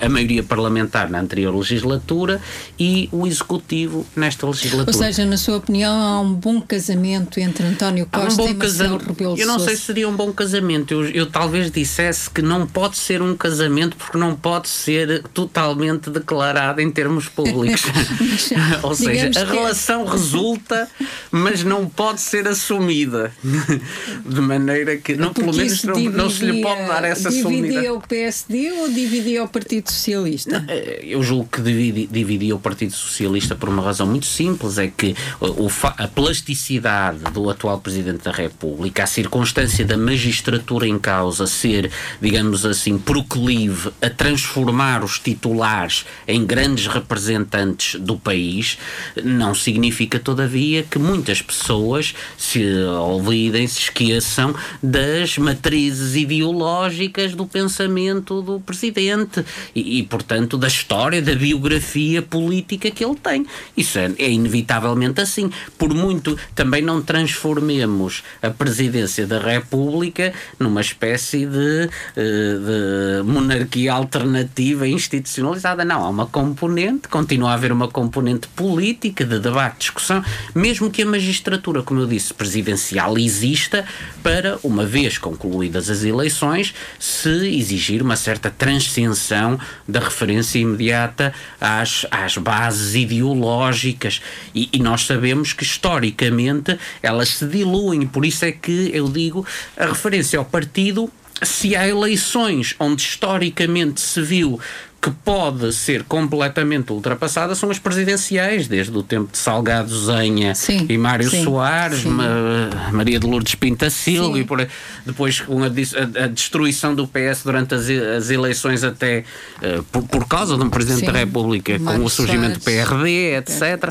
a, 0.00 0.06
a, 0.06 0.08
maioria 0.08 0.42
parlamentar 0.42 1.10
na 1.10 1.20
anterior 1.20 1.54
legislatura 1.54 2.40
e 2.78 3.08
o 3.12 3.26
executivo 3.26 4.06
nesta 4.14 4.46
legislatura. 4.46 4.96
Ou 4.96 5.04
seja, 5.04 5.24
na 5.24 5.36
sua 5.36 5.56
opinião, 5.56 5.92
há 5.92 6.20
um 6.20 6.32
bom 6.32 6.60
casamento 6.60 7.40
entre 7.40 7.66
António 7.66 8.06
Costa 8.06 8.42
um 8.42 8.48
e 8.48 8.54
Marcelo 8.54 8.98
Rebelo 8.98 9.38
Eu 9.38 9.46
não 9.46 9.58
sei 9.58 9.76
se 9.76 9.82
seria 9.82 10.08
um 10.08 10.14
bom 10.14 10.32
casamento. 10.32 10.92
Eu, 10.94 11.04
eu 11.10 11.26
talvez 11.26 11.70
dissesse 11.70 12.30
que 12.30 12.42
não 12.42 12.66
pode 12.66 12.96
ser 12.96 13.22
um 13.22 13.36
casamento 13.36 13.96
porque 13.96 14.16
não 14.16 14.34
pode 14.34 14.68
ser 14.68 15.22
totalmente 15.34 16.10
declarado 16.10 16.80
em 16.80 16.90
termos 16.90 17.28
públicos. 17.44 17.82
Ou 18.82 18.94
seja, 18.94 19.40
a 19.40 19.44
relação 19.44 20.04
que... 20.04 20.12
resulta, 20.12 20.88
mas 21.30 21.62
não 21.62 21.88
pode 21.88 22.20
ser 22.20 22.46
assumida. 22.46 23.32
De 24.24 24.40
maneira 24.40 24.96
que, 24.96 25.16
não, 25.16 25.32
pelo 25.32 25.54
menos, 25.54 25.82
não, 25.84 25.94
dividia, 25.94 26.16
não, 26.16 26.30
se 26.30 26.44
lhe 26.44 26.62
pode 26.62 26.86
dar 26.86 27.04
essa 27.04 27.30
solenidade. 27.30 27.72
Dividia 27.72 27.94
o 27.94 28.00
PSD 28.00 28.72
ou 28.72 28.88
dividia 28.88 29.44
o 29.44 29.48
Partido 29.48 29.90
Socialista? 29.90 30.64
Eh, 30.68 31.00
eu 31.04 31.22
julgo 31.22 31.48
que 31.50 31.60
dividia, 31.60 32.06
dividia 32.10 32.54
o 32.54 32.58
Partido 32.58 32.92
Socialista 32.92 33.54
por 33.54 33.68
uma 33.68 33.82
razão 33.82 34.06
muito 34.06 34.26
simples: 34.26 34.78
é 34.78 34.88
que 34.88 35.14
o, 35.40 35.68
a 35.82 36.08
plasticidade 36.08 37.18
do 37.32 37.48
atual 37.50 37.80
Presidente 37.80 38.24
da 38.24 38.32
República, 38.32 39.04
a 39.04 39.06
circunstância 39.06 39.84
da 39.84 39.96
magistratura 39.96 40.86
em 40.86 40.98
causa 40.98 41.46
ser, 41.46 41.90
digamos 42.20 42.64
assim, 42.64 42.98
proclive 42.98 43.90
a 44.00 44.10
transformar 44.10 45.02
os 45.04 45.18
titulares 45.18 46.04
em 46.26 46.44
grandes 46.44 46.86
representantes 46.86 47.29
representantes 47.30 48.00
do 48.00 48.18
país, 48.18 48.78
não 49.22 49.54
significa, 49.54 50.18
todavia, 50.18 50.82
que 50.82 50.98
muitas 50.98 51.40
pessoas 51.40 52.14
se 52.36 52.60
olvidem, 52.84 53.66
se 53.66 53.80
esqueçam 53.80 54.54
das 54.82 55.38
matrizes 55.38 56.16
ideológicas 56.16 57.34
do 57.34 57.46
pensamento 57.46 58.42
do 58.42 58.60
presidente 58.60 59.44
e, 59.74 60.00
e 60.00 60.02
portanto, 60.02 60.58
da 60.58 60.66
história, 60.66 61.22
da 61.22 61.34
biografia 61.34 62.20
política 62.20 62.90
que 62.90 63.04
ele 63.04 63.16
tem. 63.16 63.46
Isso 63.76 63.98
é, 63.98 64.10
é 64.18 64.30
inevitavelmente 64.30 65.20
assim. 65.20 65.50
Por 65.78 65.94
muito 65.94 66.36
também 66.54 66.82
não 66.82 67.00
transformemos 67.00 68.22
a 68.42 68.50
presidência 68.50 69.26
da 69.26 69.38
República 69.38 70.32
numa 70.58 70.80
espécie 70.80 71.46
de, 71.46 71.88
eh, 72.16 73.20
de 73.20 73.22
monarquia 73.24 73.92
alternativa 73.92 74.86
institucionalizada. 74.88 75.84
Não, 75.84 76.04
há 76.04 76.08
uma 76.08 76.26
componente, 76.26 77.08
continua 77.20 77.50
a 77.50 77.54
haver 77.54 77.70
uma 77.70 77.86
componente 77.86 78.48
política 78.48 79.26
de 79.26 79.38
debate, 79.38 79.80
discussão, 79.80 80.24
mesmo 80.54 80.90
que 80.90 81.02
a 81.02 81.06
magistratura, 81.06 81.82
como 81.82 82.00
eu 82.00 82.06
disse, 82.06 82.32
presidencial 82.32 83.18
exista 83.18 83.84
para, 84.22 84.58
uma 84.62 84.86
vez 84.86 85.18
concluídas 85.18 85.90
as 85.90 86.02
eleições, 86.02 86.74
se 86.98 87.28
exigir 87.58 88.00
uma 88.02 88.16
certa 88.16 88.50
transcensão 88.50 89.60
da 89.86 90.00
referência 90.00 90.58
imediata 90.58 91.34
às, 91.60 92.06
às 92.10 92.38
bases 92.38 92.94
ideológicas. 92.94 94.22
E, 94.54 94.70
e 94.72 94.78
nós 94.78 95.04
sabemos 95.04 95.52
que 95.52 95.62
historicamente 95.62 96.78
elas 97.02 97.28
se 97.28 97.44
diluem, 97.44 98.06
por 98.06 98.24
isso 98.24 98.46
é 98.46 98.52
que 98.52 98.90
eu 98.94 99.10
digo 99.10 99.46
a 99.76 99.84
referência 99.84 100.38
ao 100.38 100.44
partido 100.46 101.12
se 101.42 101.74
há 101.74 101.88
eleições 101.88 102.74
onde 102.78 103.02
historicamente 103.02 104.00
se 104.00 104.20
viu 104.20 104.60
que 105.00 105.10
pode 105.10 105.72
ser 105.72 106.04
completamente 106.04 106.92
ultrapassada 106.92 107.54
são 107.54 107.70
as 107.70 107.78
presidenciais, 107.78 108.68
desde 108.68 108.96
o 108.96 109.02
tempo 109.02 109.32
de 109.32 109.38
Salgado 109.38 109.96
Zenha 109.98 110.54
sim, 110.54 110.84
e 110.88 110.98
Mário 110.98 111.30
sim, 111.30 111.42
Soares, 111.42 112.00
sim. 112.00 112.10
Ma 112.10 112.90
Maria 112.92 113.18
de 113.18 113.26
Lourdes 113.26 113.54
Pinta 113.54 113.88
Silva 113.88 114.38
e 114.38 114.44
por, 114.44 114.66
depois 115.06 115.40
com 115.40 115.62
a, 115.62 115.66
a, 115.66 116.26
destruição 116.26 116.94
do 116.94 117.08
PS 117.08 117.42
durante 117.44 117.74
as, 117.74 117.88
as 117.88 118.30
eleições 118.30 118.84
até 118.84 119.24
uh, 119.62 119.82
por, 119.84 120.02
por, 120.02 120.28
causa 120.28 120.56
de 120.56 120.62
um 120.62 120.68
Presidente 120.68 121.06
da 121.06 121.18
República, 121.18 121.78
Mário 121.78 122.00
com 122.00 122.04
o 122.04 122.10
surgimento 122.10 122.60
Soares, 122.60 122.88
do 122.88 122.88
PRD, 122.88 123.36
etc. 123.36 123.90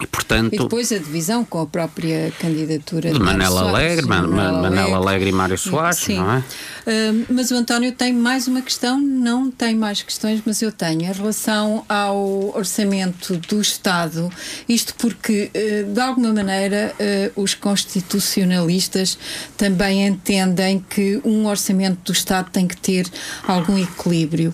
E, 0.00 0.06
portanto, 0.08 0.52
e 0.52 0.58
depois 0.58 0.90
a 0.90 0.98
divisão 0.98 1.44
com 1.44 1.60
a 1.60 1.66
própria 1.66 2.32
candidatura 2.40 3.12
de, 3.12 3.18
Manela 3.18 3.68
Alegre, 3.68 4.04
Man, 4.06 4.26
Manela 4.26 4.96
Alegre 4.96 5.28
e 5.28 5.32
Mário 5.32 5.56
Soares, 5.56 5.98
Sim. 5.98 6.16
não 6.16 6.32
é? 6.32 6.38
Uh, 6.38 7.26
mas 7.30 7.52
o 7.52 7.54
António 7.54 7.92
tem 7.92 8.12
mais 8.12 8.48
uma 8.48 8.60
questão, 8.60 9.00
não 9.00 9.52
tem 9.52 9.76
mais 9.76 10.02
questões, 10.02 10.42
mas 10.44 10.60
eu 10.62 10.72
tenho, 10.72 11.02
em 11.02 11.12
relação 11.12 11.84
ao 11.88 12.56
orçamento 12.56 13.36
do 13.36 13.60
Estado, 13.60 14.28
isto 14.68 14.94
porque, 14.96 15.50
uh, 15.54 15.92
de 15.92 16.00
alguma 16.00 16.32
maneira, 16.32 16.92
uh, 17.36 17.40
os 17.40 17.54
constitucionalistas 17.54 19.16
também 19.56 20.04
entendem 20.04 20.84
que 20.90 21.20
um 21.24 21.46
orçamento 21.46 22.00
do 22.04 22.12
Estado 22.12 22.50
tem 22.50 22.66
que 22.66 22.76
ter 22.76 23.06
algum 23.46 23.78
equilíbrio. 23.78 24.52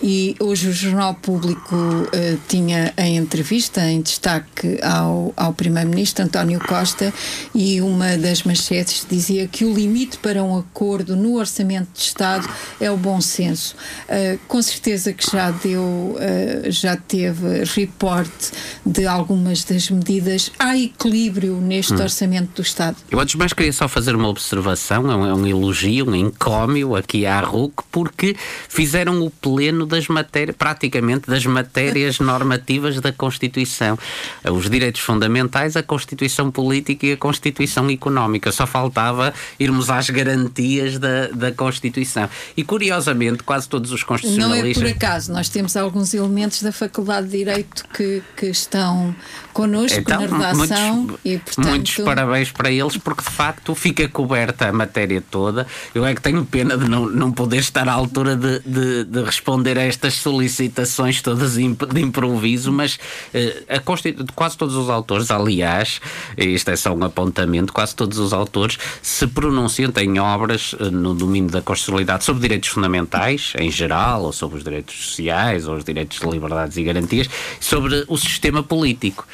E 0.00 0.36
hoje 0.38 0.68
o 0.68 0.72
Jornal 0.72 1.14
Público 1.14 1.74
uh, 1.74 2.38
tinha 2.46 2.92
em 2.96 3.16
entrevista, 3.16 3.82
em 3.82 4.00
destaque 4.00 4.78
ao, 4.82 5.32
ao 5.36 5.52
Primeiro-Ministro 5.52 6.24
António 6.24 6.60
Costa, 6.60 7.12
e 7.52 7.80
uma 7.80 8.16
das 8.16 8.44
manchetes 8.44 9.04
dizia 9.08 9.48
que 9.48 9.64
o 9.64 9.74
limite 9.74 10.18
para 10.18 10.42
um 10.42 10.56
acordo 10.56 11.16
no 11.16 11.36
Orçamento 11.36 11.88
de 11.94 12.00
Estado 12.00 12.48
é 12.80 12.88
o 12.90 12.96
bom 12.96 13.20
senso. 13.20 13.74
Uh, 14.08 14.38
com 14.46 14.62
certeza 14.62 15.12
que 15.12 15.28
já 15.28 15.50
deu, 15.50 15.82
uh, 15.82 16.70
já 16.70 16.96
teve 16.96 17.64
reporte 17.64 18.52
de 18.86 19.04
algumas 19.04 19.64
das 19.64 19.90
medidas. 19.90 20.52
Há 20.58 20.78
equilíbrio 20.78 21.56
neste 21.60 21.94
hum. 21.94 22.02
Orçamento 22.02 22.50
do 22.54 22.62
Estado? 22.62 22.96
Eu, 23.10 23.18
antes 23.18 23.34
mais, 23.34 23.52
queria 23.52 23.72
só 23.72 23.88
fazer 23.88 24.14
uma 24.14 24.28
observação, 24.28 25.10
é 25.10 25.16
um, 25.16 25.26
é 25.26 25.34
um 25.34 25.46
elogio, 25.46 26.08
um 26.08 26.14
encómio 26.14 26.94
aqui 26.94 27.26
à 27.26 27.40
RUC, 27.40 27.82
porque 27.90 28.36
fizeram 28.68 29.20
o 29.22 29.30
pleno 29.30 29.87
das 29.88 30.06
matérias, 30.08 30.56
praticamente 30.56 31.28
das 31.28 31.44
matérias 31.44 32.20
normativas 32.20 33.00
da 33.00 33.12
Constituição. 33.12 33.98
Os 34.44 34.70
direitos 34.70 35.00
fundamentais, 35.00 35.76
a 35.76 35.82
Constituição 35.82 36.50
Política 36.50 37.06
e 37.06 37.12
a 37.12 37.16
Constituição 37.16 37.90
Económica. 37.90 38.52
Só 38.52 38.66
faltava 38.66 39.34
irmos 39.58 39.90
às 39.90 40.08
garantias 40.10 40.98
da, 40.98 41.28
da 41.28 41.52
Constituição. 41.52 42.28
E 42.56 42.62
curiosamente, 42.62 43.42
quase 43.42 43.68
todos 43.68 43.90
os 43.92 44.02
constitucionalistas. 44.02 44.82
Não 44.82 44.90
é 44.90 44.92
por 44.92 44.96
acaso, 44.96 45.32
nós 45.32 45.48
temos 45.48 45.76
alguns 45.76 46.14
elementos 46.14 46.62
da 46.62 46.72
Faculdade 46.72 47.28
de 47.28 47.38
Direito 47.38 47.84
que, 47.92 48.22
que 48.36 48.46
estão 48.46 49.14
connosco 49.52 49.98
então, 49.98 50.20
na 50.20 50.50
redação. 50.50 50.96
Muitos, 50.96 51.18
e, 51.24 51.38
portanto... 51.38 51.68
muitos 51.68 51.96
parabéns 51.96 52.50
para 52.50 52.70
eles, 52.70 52.96
porque 52.96 53.22
de 53.22 53.30
facto 53.30 53.74
fica 53.74 54.08
coberta 54.08 54.68
a 54.68 54.72
matéria 54.72 55.22
toda. 55.30 55.66
Eu 55.94 56.04
é 56.04 56.14
que 56.14 56.20
tenho 56.20 56.44
pena 56.44 56.76
de 56.76 56.88
não, 56.88 57.06
não 57.06 57.32
poder 57.32 57.58
estar 57.58 57.88
à 57.88 57.92
altura 57.92 58.36
de, 58.36 58.60
de, 58.60 59.04
de 59.04 59.22
responder 59.22 59.78
a 59.78 59.82
estas 59.82 60.14
solicitações 60.14 61.20
todas 61.22 61.54
de 61.54 62.00
improviso, 62.00 62.72
mas 62.72 62.94
uh, 62.94 63.64
a 63.68 64.32
quase 64.34 64.56
todos 64.56 64.74
os 64.74 64.88
autores, 64.88 65.30
aliás, 65.30 66.00
isto 66.36 66.70
é 66.70 66.76
só 66.76 66.94
um 66.94 67.04
apontamento, 67.04 67.72
quase 67.72 67.94
todos 67.94 68.18
os 68.18 68.32
autores 68.32 68.78
se 69.02 69.26
pronunciam, 69.26 69.90
têm 69.90 70.18
obras 70.18 70.72
uh, 70.74 70.90
no 70.90 71.14
domínio 71.14 71.50
da 71.50 71.62
constitucionalidade 71.62 72.24
sobre 72.24 72.42
direitos 72.42 72.68
fundamentais, 72.68 73.52
em 73.58 73.70
geral, 73.70 74.22
ou 74.22 74.32
sobre 74.32 74.58
os 74.58 74.64
direitos 74.64 74.94
sociais, 74.94 75.66
ou 75.66 75.76
os 75.76 75.84
direitos 75.84 76.18
de 76.20 76.26
liberdades 76.26 76.76
e 76.76 76.82
garantias, 76.82 77.28
sobre 77.60 78.04
o 78.08 78.16
sistema 78.16 78.62
político. 78.62 79.26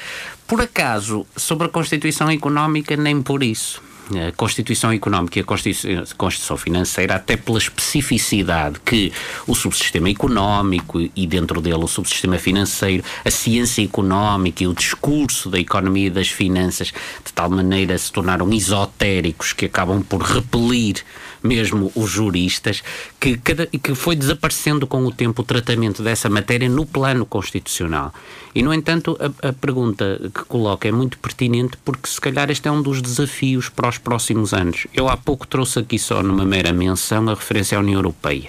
Por 0.46 0.60
acaso, 0.60 1.26
sobre 1.36 1.66
a 1.66 1.70
Constituição 1.70 2.30
Económica, 2.30 2.96
nem 2.96 3.22
por 3.22 3.42
isso. 3.42 3.82
A 4.10 4.32
Constituição 4.32 4.92
Económica 4.92 5.38
e 5.38 5.42
a 5.42 5.44
Constituição 5.44 6.58
Financeira, 6.58 7.14
até 7.14 7.38
pela 7.38 7.56
especificidade 7.56 8.78
que 8.84 9.10
o 9.46 9.54
subsistema 9.54 10.10
económico 10.10 11.00
e 11.00 11.26
dentro 11.26 11.62
dele 11.62 11.82
o 11.82 11.88
subsistema 11.88 12.36
financeiro, 12.36 13.02
a 13.24 13.30
ciência 13.30 13.82
económica 13.82 14.62
e 14.62 14.66
o 14.66 14.74
discurso 14.74 15.48
da 15.48 15.58
economia 15.58 16.08
e 16.08 16.10
das 16.10 16.28
finanças, 16.28 16.88
de 17.24 17.32
tal 17.32 17.48
maneira 17.48 17.96
se 17.96 18.12
tornaram 18.12 18.52
esotéricos 18.52 19.54
que 19.54 19.64
acabam 19.64 20.02
por 20.02 20.20
repelir 20.20 20.96
mesmo 21.44 21.92
os 21.94 22.10
juristas, 22.10 22.82
que, 23.20 23.36
cada, 23.36 23.66
que 23.66 23.94
foi 23.94 24.16
desaparecendo 24.16 24.86
com 24.86 25.04
o 25.04 25.12
tempo 25.12 25.42
o 25.42 25.44
tratamento 25.44 26.02
dessa 26.02 26.30
matéria 26.30 26.68
no 26.70 26.86
plano 26.86 27.26
constitucional. 27.26 28.14
E, 28.54 28.62
no 28.62 28.72
entanto, 28.72 29.18
a, 29.20 29.48
a 29.48 29.52
pergunta 29.52 30.18
que 30.34 30.44
coloca 30.44 30.88
é 30.88 30.92
muito 30.92 31.18
pertinente 31.18 31.76
porque, 31.84 32.08
se 32.08 32.20
calhar, 32.20 32.50
este 32.50 32.66
é 32.66 32.72
um 32.72 32.80
dos 32.80 33.02
desafios 33.02 33.68
para 33.68 33.88
os 33.90 33.98
próximos 33.98 34.54
anos. 34.54 34.86
Eu 34.94 35.08
há 35.08 35.16
pouco 35.16 35.46
trouxe 35.46 35.80
aqui 35.80 35.98
só 35.98 36.22
numa 36.22 36.46
mera 36.46 36.72
menção 36.72 37.28
a 37.28 37.34
referência 37.34 37.76
à 37.76 37.80
União 37.80 37.98
Europeia. 37.98 38.48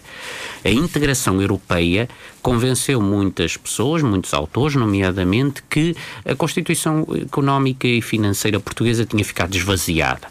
A 0.64 0.70
integração 0.70 1.42
europeia 1.42 2.08
convenceu 2.42 3.02
muitas 3.02 3.58
pessoas, 3.58 4.02
muitos 4.02 4.34
autores, 4.34 4.76
nomeadamente, 4.76 5.62
que 5.70 5.96
a 6.24 6.34
Constituição 6.34 7.06
Económica 7.22 7.88
e 7.88 8.02
Financeira 8.02 8.60
Portuguesa 8.60 9.06
tinha 9.06 9.24
ficado 9.26 9.56
esvaziada. 9.56 10.28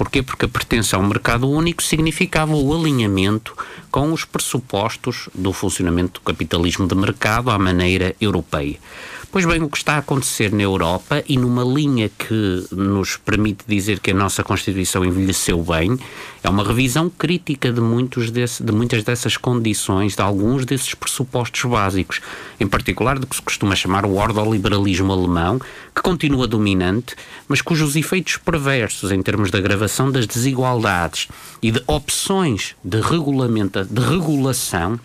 Porquê? 0.00 0.22
Porque 0.22 0.46
a 0.46 0.48
pertença 0.48 0.96
ao 0.96 1.02
mercado 1.02 1.46
único 1.46 1.82
significava 1.82 2.54
o 2.54 2.74
alinhamento 2.74 3.54
com 3.90 4.14
os 4.14 4.24
pressupostos 4.24 5.28
do 5.34 5.52
funcionamento 5.52 6.22
do 6.22 6.24
capitalismo 6.24 6.88
de 6.88 6.94
mercado 6.94 7.50
à 7.50 7.58
maneira 7.58 8.16
europeia. 8.18 8.78
Pois 9.32 9.44
bem, 9.44 9.62
o 9.62 9.68
que 9.68 9.76
está 9.76 9.94
a 9.94 9.98
acontecer 9.98 10.50
na 10.52 10.64
Europa 10.64 11.22
e 11.28 11.36
numa 11.36 11.62
linha 11.62 12.08
que 12.08 12.66
nos 12.72 13.16
permite 13.16 13.62
dizer 13.64 14.00
que 14.00 14.10
a 14.10 14.14
nossa 14.14 14.42
Constituição 14.42 15.04
envelheceu 15.04 15.62
bem, 15.62 15.96
é 16.42 16.50
uma 16.50 16.64
revisão 16.64 17.08
crítica 17.08 17.72
de, 17.72 17.80
muitos 17.80 18.28
desse, 18.32 18.60
de 18.60 18.72
muitas 18.72 19.04
dessas 19.04 19.36
condições, 19.36 20.16
de 20.16 20.20
alguns 20.22 20.64
desses 20.64 20.96
pressupostos 20.96 21.62
básicos, 21.62 22.20
em 22.58 22.66
particular 22.66 23.20
do 23.20 23.26
que 23.28 23.36
se 23.36 23.42
costuma 23.42 23.76
chamar 23.76 24.04
o 24.04 24.16
ordoliberalismo 24.16 25.12
alemão, 25.12 25.60
que 25.94 26.02
continua 26.02 26.48
dominante, 26.48 27.14
mas 27.46 27.62
cujos 27.62 27.94
efeitos 27.94 28.36
perversos 28.36 29.12
em 29.12 29.22
termos 29.22 29.52
de 29.52 29.56
agravação 29.56 30.10
das 30.10 30.26
desigualdades 30.26 31.28
e 31.62 31.70
de 31.70 31.80
opções 31.86 32.74
de, 32.82 33.00
regulamenta, 33.00 33.84
de 33.84 34.00
regulação 34.00 34.98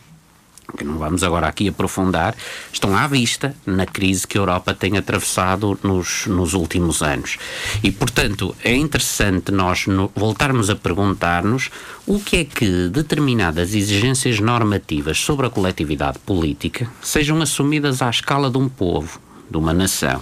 que 0.77 0.83
não 0.83 0.97
vamos 0.97 1.23
agora 1.23 1.47
aqui 1.47 1.67
aprofundar, 1.67 2.35
estão 2.71 2.95
à 2.95 3.07
vista 3.07 3.55
na 3.65 3.85
crise 3.85 4.27
que 4.27 4.37
a 4.37 4.41
Europa 4.41 4.73
tem 4.73 4.97
atravessado 4.97 5.77
nos, 5.83 6.25
nos 6.27 6.53
últimos 6.53 7.01
anos. 7.01 7.37
E, 7.83 7.91
portanto, 7.91 8.55
é 8.63 8.75
interessante 8.75 9.51
nós 9.51 9.87
no, 9.87 10.11
voltarmos 10.15 10.69
a 10.69 10.75
perguntar-nos 10.75 11.69
o 12.05 12.19
que 12.19 12.37
é 12.37 12.45
que 12.45 12.89
determinadas 12.89 13.73
exigências 13.73 14.39
normativas 14.39 15.17
sobre 15.17 15.47
a 15.47 15.49
coletividade 15.49 16.19
política 16.19 16.89
sejam 17.01 17.41
assumidas 17.41 18.01
à 18.01 18.09
escala 18.09 18.49
de 18.49 18.57
um 18.57 18.67
povo, 18.67 19.19
de 19.49 19.57
uma 19.57 19.73
nação, 19.73 20.21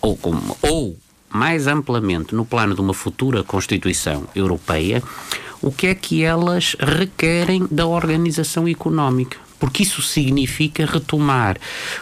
ou, 0.00 0.16
como, 0.16 0.56
ou 0.62 0.96
mais 1.28 1.66
amplamente 1.66 2.34
no 2.34 2.44
plano 2.44 2.74
de 2.74 2.80
uma 2.80 2.94
futura 2.94 3.42
Constituição 3.42 4.26
Europeia, 4.34 5.02
o 5.60 5.72
que 5.72 5.86
é 5.86 5.94
que 5.94 6.22
elas 6.22 6.76
requerem 6.78 7.66
da 7.70 7.86
organização 7.86 8.68
económica 8.68 9.43
porque 9.58 9.82
isso 9.82 10.02
significa 10.02 10.86
retomar 10.86 11.56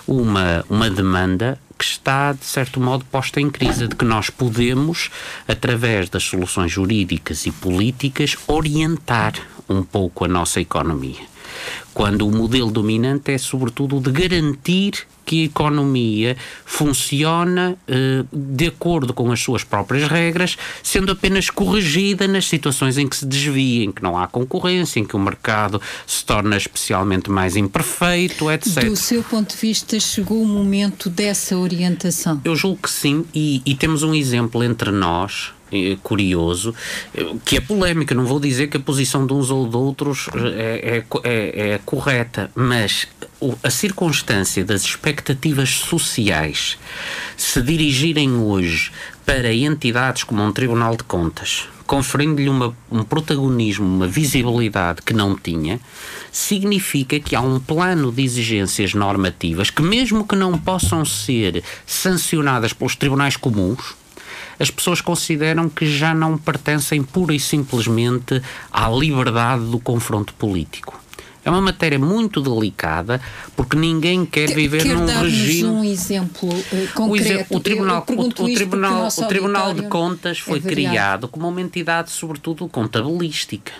uma, 0.07 0.65
uma 0.69 0.91
demanda 0.91 1.59
que 1.79 1.85
está, 1.85 2.33
de 2.33 2.45
certo 2.45 2.81
modo, 2.81 3.05
posta 3.05 3.41
em 3.41 3.51
crise, 3.51 3.89
de 3.89 3.97
que 3.97 4.05
nós 4.05 4.31
podemos, 4.31 5.11
através 5.49 6.09
das 6.09 6.23
soluções 6.23 6.71
jurídicas 6.71 7.45
e 7.45 7.51
políticas, 7.51 8.37
orientar 8.47 9.35
um 9.69 9.83
pouco 9.83 10.25
a 10.25 10.29
nossa 10.29 10.61
economia. 10.61 11.32
Quando 11.95 12.27
o 12.27 12.31
modelo 12.31 12.71
dominante 12.71 13.33
é, 13.33 13.39
sobretudo, 13.39 13.99
o 13.99 14.01
de 14.01 14.11
garantir 14.11 15.07
que 15.25 15.43
a 15.43 15.45
economia 15.45 16.37
funciona 16.65 17.77
eh, 17.87 18.25
de 18.33 18.67
acordo 18.67 19.15
com 19.15 19.31
as 19.31 19.41
suas 19.41 19.63
próprias 19.63 20.09
regras, 20.09 20.57
sendo 20.83 21.13
apenas 21.13 21.49
corrigida 21.49 22.27
nas 22.27 22.47
situações 22.47 22.99
em 22.99 23.09
que 23.09 23.17
se 23.17 23.27
desvia, 23.27 23.85
em 23.85 23.93
que 23.93 24.03
não 24.03 24.19
há 24.19 24.27
concorrência, 24.27 25.01
em 25.01 25.05
que 25.05 25.15
o 25.15 25.19
mercado 25.19 25.81
se 26.07 26.25
torna 26.25 26.57
especialmente 26.57 27.31
mais 27.31 27.57
imperfeito, 27.57 28.51
etc. 28.51 28.85
Do 28.85 28.97
seu 28.97 29.23
ponto 29.23 29.55
de 29.55 29.61
vista, 29.61 29.99
chegou 30.01 30.43
o 30.43 30.47
momento 30.47 31.09
dessa 31.09 31.57
orientação? 31.57 32.41
Eu 32.45 32.57
julgo 32.57 32.83
que 32.83 32.91
sim, 32.91 33.25
e, 33.35 33.63
e 33.65 33.75
temos 33.75 34.03
um 34.03 34.15
exemplo 34.15 34.63
entre 34.65 34.91
nós 34.91 35.53
curioso, 36.03 36.75
eh, 37.15 37.35
que 37.45 37.57
é 37.57 37.61
polémica. 37.61 38.15
Não 38.15 38.25
vou 38.25 38.41
dizer 38.41 38.69
que 38.69 38.77
a 38.77 38.81
posição 38.81 39.27
de 39.27 39.33
uns 39.33 39.51
ou 39.51 39.69
de 39.69 39.77
outros 39.77 40.29
é, 40.35 40.99
é, 40.99 41.05
é, 41.25 41.71
é 41.73 41.81
correta, 41.85 42.51
mas 42.55 43.09
a 43.63 43.71
circunstância 43.71 44.65
das 44.65 44.83
expectativas 44.83 45.71
sociais 45.71 46.79
se 47.37 47.61
dirigirem 47.61 48.35
hoje 48.35 48.93
para 49.27 49.53
entidades 49.53 50.23
como 50.23 50.43
um 50.43 50.53
Tribunal 50.53 50.97
de 50.97 51.05
Contas, 51.05 51.69
conferindo-lhe 51.87 52.49
um 52.49 53.05
protagonismo, 53.05 53.87
uma 53.87 54.07
visibilidade 54.07 55.03
que 55.03 55.13
não 55.13 55.37
tinha, 55.37 55.81
significa 56.31 57.19
que 57.21 57.35
há 57.35 57.41
um 57.41 57.59
plano 57.59 58.11
de 58.13 58.23
exigências 58.23 58.95
normativas 58.95 59.71
que, 59.71 59.83
mesmo 59.83 60.27
que 60.27 60.37
não 60.37 60.57
possam 60.59 61.05
ser 61.05 61.63
sancionadas 61.87 62.73
pelos 62.73 62.97
tribunais 62.97 63.37
comuns, 63.37 63.95
as 64.63 64.71
pessoas 64.71 65.01
consideram 65.01 65.69
que 65.69 65.85
já 65.87 66.15
não 66.15 66.39
pertencem 66.39 67.03
pura 67.03 67.35
e 67.35 67.41
simplesmente 67.41 68.41
à 68.71 68.89
liberdade 68.89 69.65
do 69.65 69.81
confronto 69.81 70.33
político. 70.35 71.03
É 71.45 71.51
uma 71.51 71.61
matéria 71.61 71.99
muito 71.99 72.41
delicada 72.41 73.21
porque 73.57 73.77
ninguém 73.77 74.25
quer 74.25 74.55
viver 74.55 74.85
quer 74.85 74.95
num 74.95 75.05
regime. 75.05 75.69
um 75.69 75.83
exemplo 75.83 76.49
uh, 76.49 76.93
concreto. 76.95 77.57
O, 77.57 77.59
Tribunal, 77.59 78.07
o, 78.09 78.21
o 78.23 78.55
tribunal, 78.55 79.09
o, 79.09 79.21
o 79.21 79.27
tribunal 79.27 79.75
de 79.75 79.83
Contas 79.89 80.39
foi 80.39 80.59
é 80.59 80.63
criado 80.63 81.27
como 81.27 81.49
uma 81.49 81.61
entidade, 81.61 82.13
sobretudo, 82.13 82.69
contabilística 82.69 83.73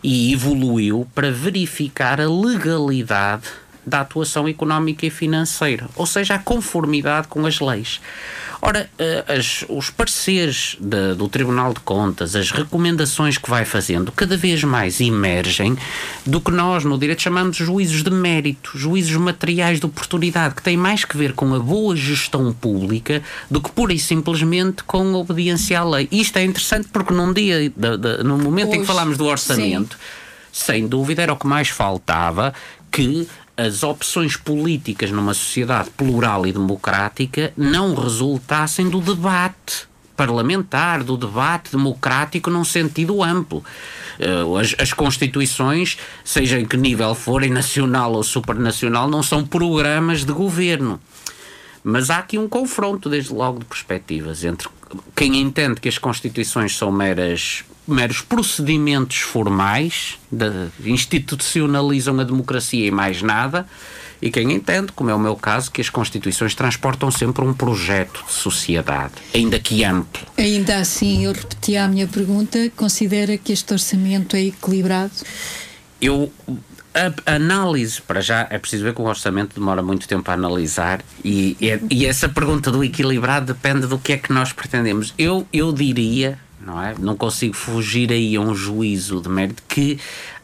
e 0.00 0.32
evoluiu 0.32 1.08
para 1.12 1.32
verificar 1.32 2.20
a 2.20 2.28
legalidade 2.28 3.48
da 3.84 4.02
atuação 4.02 4.46
económica 4.46 5.04
e 5.04 5.10
financeira, 5.10 5.88
ou 5.96 6.06
seja, 6.06 6.36
a 6.36 6.38
conformidade 6.38 7.26
com 7.26 7.44
as 7.44 7.58
leis. 7.58 8.00
Ora, 8.66 8.88
eh, 8.98 9.24
as, 9.28 9.62
os 9.68 9.90
pareceres 9.90 10.78
de, 10.80 11.14
do 11.14 11.28
Tribunal 11.28 11.74
de 11.74 11.80
Contas, 11.80 12.34
as 12.34 12.50
recomendações 12.50 13.36
que 13.36 13.50
vai 13.50 13.66
fazendo, 13.66 14.10
cada 14.10 14.38
vez 14.38 14.64
mais 14.64 15.02
emergem 15.02 15.76
do 16.24 16.40
que 16.40 16.50
nós 16.50 16.82
no 16.82 16.96
direito 16.96 17.20
chamamos 17.20 17.58
de 17.58 17.64
juízos 17.64 18.02
de 18.02 18.10
mérito, 18.10 18.70
juízos 18.74 19.16
materiais 19.16 19.80
de 19.80 19.84
oportunidade, 19.84 20.54
que 20.54 20.62
têm 20.62 20.78
mais 20.78 21.04
que 21.04 21.14
ver 21.14 21.34
com 21.34 21.54
a 21.54 21.58
boa 21.58 21.94
gestão 21.94 22.54
pública 22.54 23.22
do 23.50 23.60
que 23.60 23.70
pura 23.70 23.92
e 23.92 23.98
simplesmente 23.98 24.82
com 24.84 25.14
a 25.14 25.18
obediência 25.18 25.78
à 25.78 25.84
lei. 25.84 26.08
Isto 26.10 26.38
é 26.38 26.44
interessante 26.44 26.88
porque 26.90 27.12
num 27.12 27.34
dia, 27.34 27.68
de, 27.68 27.98
de, 27.98 28.24
no 28.24 28.38
momento 28.38 28.68
Hoje, 28.68 28.78
em 28.78 28.80
que 28.80 28.86
falámos 28.86 29.18
do 29.18 29.26
orçamento, 29.26 29.98
sim. 30.50 30.64
sem 30.64 30.88
dúvida 30.88 31.20
era 31.20 31.34
o 31.34 31.36
que 31.36 31.46
mais 31.46 31.68
faltava 31.68 32.54
que 32.90 33.28
as 33.56 33.82
opções 33.82 34.36
políticas 34.36 35.10
numa 35.10 35.34
sociedade 35.34 35.90
plural 35.90 36.46
e 36.46 36.52
democrática 36.52 37.52
não 37.56 37.94
resultassem 37.94 38.88
do 38.88 39.00
debate 39.00 39.86
parlamentar, 40.16 41.02
do 41.02 41.16
debate 41.16 41.70
democrático 41.72 42.50
num 42.50 42.64
sentido 42.64 43.22
amplo. 43.22 43.64
Eh, 44.18 44.60
as, 44.60 44.74
as, 44.78 44.92
constituições, 44.92 45.98
seja 46.24 46.58
em 46.58 46.64
que 46.64 46.76
nível 46.76 47.14
forem, 47.14 47.50
nacional 47.50 48.12
ou 48.12 48.22
supranacional, 48.22 49.08
não 49.08 49.22
são 49.22 49.44
programas 49.44 50.24
de 50.24 50.32
governo. 50.32 51.00
Mas 51.82 52.10
há 52.10 52.18
aqui 52.18 52.38
um 52.38 52.48
confronto, 52.48 53.10
desde 53.10 53.32
logo, 53.32 53.58
de 53.58 53.64
perspectivas 53.64 54.44
entre 54.44 54.68
quem 55.14 55.40
entende 55.40 55.80
que 55.80 55.88
as 55.88 55.98
constituições 55.98 56.76
são 56.76 56.90
meras 56.90 57.64
meros 57.86 58.20
procedimentos 58.20 59.18
formais, 59.18 60.18
de, 60.30 60.68
institucionalizam 60.84 62.18
a 62.20 62.24
democracia 62.24 62.86
e 62.86 62.90
mais 62.90 63.22
nada, 63.22 63.66
e 64.24 64.30
quem 64.30 64.52
entende, 64.52 64.90
como 64.92 65.10
é 65.10 65.14
o 65.14 65.18
meu 65.18 65.36
caso, 65.36 65.70
que 65.70 65.82
as 65.82 65.90
Constituições 65.90 66.54
transportam 66.54 67.10
sempre 67.10 67.44
um 67.44 67.52
projeto 67.52 68.24
de 68.26 68.32
sociedade, 68.32 69.12
ainda 69.34 69.58
que 69.58 69.84
amplo. 69.84 70.26
Ainda 70.38 70.78
assim, 70.78 71.26
eu 71.26 71.32
repeti 71.32 71.76
a 71.76 71.86
minha 71.86 72.06
pergunta: 72.06 72.70
considera 72.74 73.36
que 73.36 73.52
este 73.52 73.70
orçamento 73.72 74.34
é 74.34 74.44
equilibrado? 74.44 75.12
Eu. 76.00 76.32
A 77.26 77.34
análise, 77.34 78.00
para 78.00 78.20
já, 78.20 78.46
é 78.50 78.56
preciso 78.56 78.84
ver 78.84 78.94
que 78.94 79.02
o 79.02 79.04
orçamento 79.04 79.58
demora 79.58 79.82
muito 79.82 80.06
tempo 80.06 80.30
a 80.30 80.34
analisar 80.34 81.02
e, 81.24 81.56
e, 81.60 81.80
e 81.90 82.06
essa 82.06 82.28
pergunta 82.28 82.70
do 82.70 82.84
equilibrado 82.84 83.52
depende 83.52 83.88
do 83.88 83.98
que 83.98 84.12
é 84.12 84.16
que 84.16 84.32
nós 84.32 84.52
pretendemos. 84.52 85.12
Eu, 85.18 85.44
eu 85.52 85.72
diria, 85.72 86.38
não 86.64 86.82
é? 86.82 86.94
Não 86.98 87.16
consigo 87.16 87.54
fugir 87.54 88.10
aí 88.10 88.36
a 88.36 88.40
um 88.40 88.54
juízo 88.54 89.20
de 89.20 89.28
mérito 89.28 89.62
que 89.68 89.98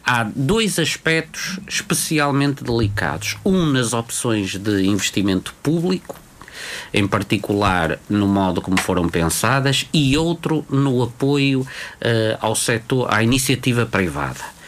há 0.05 0.23
dois 0.23 0.77
aspectos 0.79 1.59
especialmente 1.67 2.63
delicados. 2.63 3.37
Um 3.43 3.65
nas 3.65 3.93
opções 3.93 4.55
de 4.55 4.85
investimento 4.85 5.53
público, 5.63 6.19
em 6.93 7.07
particular 7.07 7.99
no 8.09 8.27
modo 8.27 8.61
como 8.61 8.79
foram 8.79 9.09
pensadas, 9.09 9.87
e 9.93 10.17
outro 10.17 10.65
no 10.69 11.01
apoio 11.03 11.61
uh, 11.61 11.67
ao 12.39 12.55
setor, 12.55 13.11
à 13.11 13.23
iniciativa 13.23 13.85
privada 13.85 14.60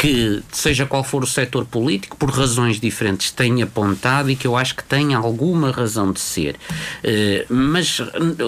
que, 0.00 0.42
seja 0.50 0.86
qual 0.86 1.04
for 1.04 1.22
o 1.22 1.26
setor 1.26 1.66
político, 1.66 2.16
por 2.16 2.30
razões 2.30 2.80
diferentes, 2.80 3.30
tem 3.30 3.60
apontado 3.60 4.30
e 4.30 4.34
que 4.34 4.46
eu 4.46 4.56
acho 4.56 4.74
que 4.74 4.82
tem 4.82 5.12
alguma 5.12 5.70
razão 5.70 6.10
de 6.10 6.20
ser. 6.20 6.56
Uh, 7.04 7.44
mas 7.52 8.00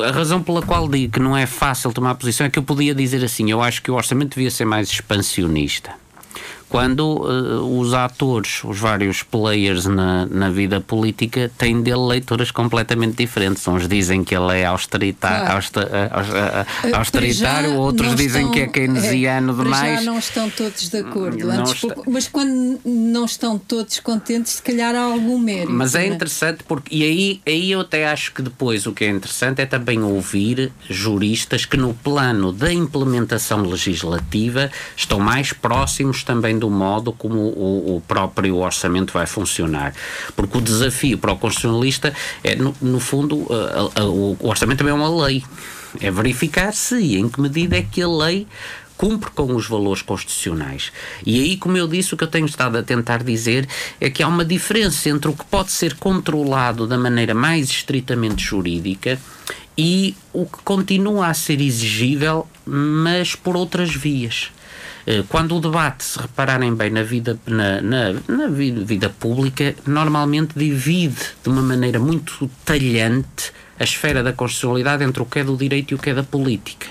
a 0.09 0.11
razão 0.11 0.43
pela 0.43 0.63
qual 0.63 0.89
digo 0.89 1.13
que 1.13 1.21
não 1.21 1.37
é 1.37 1.45
fácil 1.45 1.93
tomar 1.93 2.15
posição 2.15 2.47
é 2.47 2.51
que 2.51 2.59
eu 2.59 2.63
podia 2.63 2.95
dizer 2.95 3.23
assim: 3.23 3.51
eu 3.51 3.61
acho 3.61 3.83
que 3.83 3.91
o 3.91 3.95
orçamento 3.95 4.35
devia 4.35 4.51
ser 4.51 4.65
mais 4.65 4.89
expansionista 4.89 5.93
quando 6.73 7.03
uh, 7.03 7.79
os 7.79 7.93
atores, 7.93 8.65
os 8.65 8.79
vários 8.79 9.23
players 9.23 9.85
na, 9.85 10.25
na 10.25 10.49
vida 10.49 10.81
política 10.81 11.53
têm 11.59 11.83
dele 11.83 12.07
leituras 12.07 12.51
completamente 12.51 13.15
diferentes. 13.17 13.69
Uns 13.69 13.87
dizem 13.87 14.25
que 14.25 14.35
ele 14.35 14.59
é 14.59 14.65
austeritário, 14.65 15.41
claro. 15.41 15.57
auster, 15.57 15.85
uh, 15.85 16.97
austeritário 16.97 17.75
outros 17.75 18.15
dizem 18.15 18.51
que 18.51 18.61
é 18.61 18.67
keynesiano 18.67 19.53
é, 19.53 19.65
demais. 19.65 20.01
Já 20.01 20.11
não 20.11 20.19
estão 20.19 20.49
todos 20.49 20.89
de 20.89 20.97
acordo, 20.97 21.51
Antes, 21.51 21.85
está... 21.85 21.95
mas 22.07 22.27
quando 22.27 22.81
não 22.87 23.27
estão 23.27 23.59
todos 23.59 24.01
contentes, 24.01 24.53
se 24.55 24.63
calhar 24.63 24.95
há 24.95 25.03
algum 25.03 25.39
mérito. 25.39 25.71
Mas 25.71 25.95
é, 25.95 26.05
é 26.05 26.07
interessante 26.07 26.65
porque, 26.67 26.97
e 26.97 27.03
aí, 27.03 27.41
aí 27.47 27.71
eu 27.71 27.81
até 27.81 28.09
acho 28.09 28.33
que 28.33 28.41
depois 28.41 28.87
o 28.87 28.93
que 28.93 29.05
é 29.05 29.11
interessante 29.11 29.61
é 29.61 29.67
também 29.67 30.03
ouvir 30.03 30.73
juristas 30.89 31.67
que 31.67 31.77
no 31.77 31.93
plano 31.93 32.51
da 32.51 32.73
implementação 32.73 33.61
legislativa 33.61 34.71
estão 34.97 35.21
mais 35.21 35.53
próximos 35.53 36.25
também 36.25 36.62
do 36.63 36.71
modo 36.71 37.13
como 37.13 37.41
o, 37.41 37.97
o, 37.97 38.01
próprio 38.01 38.59
orçamento 38.59 39.13
vai 39.13 39.27
funcionar. 39.27 39.93
Porque 40.37 40.59
o 40.59 40.61
desafio 40.61 41.19
para 41.19 41.33
o 41.33 41.37
constitucionalista 41.37 42.15
é, 42.45 42.55
no, 42.55 42.73
no 42.81 43.01
fundo, 43.01 43.49
a, 43.51 44.01
a, 44.01 44.05
o 44.05 44.37
orçamento 44.41 44.79
também 44.79 44.93
é 44.93 44.97
uma 44.97 45.27
lei. 45.27 45.45
É 46.01 46.09
verificar 46.09 46.73
se 46.73 46.95
e 46.95 47.17
em 47.17 47.29
que 47.29 47.41
medida 47.41 47.77
é 47.77 47.83
que 47.83 48.01
a 48.01 48.09
lei 48.09 48.47
cumpre 48.97 49.33
com 49.33 49.57
os 49.57 49.67
valores 49.67 50.03
constitucionais. 50.03 50.93
E 51.27 51.41
aí, 51.41 51.57
como 51.57 51.77
eu 51.77 51.89
disse, 51.89 52.15
o 52.15 52.17
que 52.17 52.23
eu 52.23 52.29
tenho 52.29 52.47
estado 52.47 52.79
a 52.79 52.83
tentar 52.85 53.25
dizer 53.25 53.69
é 54.01 54.09
que 54.09 54.23
há 54.23 54.29
uma 54.29 54.45
diferença 54.45 55.09
entre 55.09 55.29
o 55.29 55.35
que 55.35 55.45
pode 55.45 55.73
ser 55.73 55.97
controlado 55.97 56.87
da 56.87 56.97
maneira 56.97 57.35
mais 57.35 57.69
estritamente 57.69 58.45
jurídica 58.45 59.19
e 59.77 60.15
o 60.33 60.47
que 60.47 60.63
continua 60.63 61.27
a 61.27 61.35
ser 61.35 61.61
exigível, 61.61 62.47
mas 62.65 63.35
por 63.35 63.57
outras 63.57 63.93
vias. 63.93 64.53
Eh, 65.07 65.25
quando 65.29 65.57
o 65.57 65.61
debate, 65.61 66.05
se 66.05 66.19
repararem 66.19 66.75
bem 66.75 66.91
na 66.91 67.03
vida, 67.03 67.39
na, 67.47 67.81
na, 67.81 68.13
na 68.29 68.47
vida 68.49 69.09
pública, 69.09 69.75
normalmente 69.87 70.53
divide 70.57 71.21
de 71.43 71.49
uma 71.49 71.63
maneira 71.63 71.99
muito 71.99 72.49
talhante 72.65 73.53
a 73.79 73.85
esfera 73.85 74.23
da 74.23 74.33
constitucionalidade 74.33 75.03
entre 75.03 75.23
o 75.23 75.27
que 75.27 75.41
é 75.41 75.45
do 75.45 75.57
direito 75.57 75.93
e 75.93 75.95
o 75.95 75.99
que 75.99 76.11
é 76.11 76.15
da 76.15 76.23
política. 76.23 76.87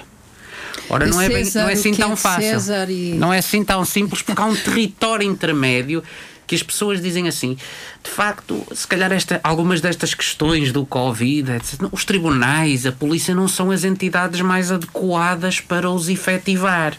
Ora, 0.89 1.05
não 1.05 1.21
é, 1.21 1.29
bem, 1.29 1.49
não 1.55 1.69
é 1.69 1.73
assim 1.73 1.93
tão 1.93 2.17
fácil. 2.17 2.59
E... 2.89 3.13
Não 3.13 3.33
é 3.33 3.37
assim 3.37 3.63
tão 3.63 3.85
simples, 3.85 4.21
porque 4.21 4.41
há 4.41 4.45
um 4.45 4.55
território 4.55 5.25
intermédio 5.25 6.03
que 6.45 6.55
as 6.55 6.63
pessoas 6.63 7.01
dizem 7.01 7.29
assim, 7.29 7.55
de 8.03 8.09
facto, 8.09 8.61
se 8.75 8.85
calhar 8.85 9.09
esta, 9.13 9.39
algumas 9.41 9.79
destas 9.79 10.13
questões 10.13 10.73
do 10.73 10.85
Covid, 10.85 11.49
etc., 11.49 11.87
os 11.93 12.03
tribunais, 12.03 12.85
a 12.85 12.91
polícia 12.91 13.33
não 13.33 13.47
são 13.47 13.71
as 13.71 13.85
entidades 13.85 14.41
mais 14.41 14.69
adequadas 14.69 15.61
para 15.61 15.89
os 15.89 16.09
efetivar 16.09 16.97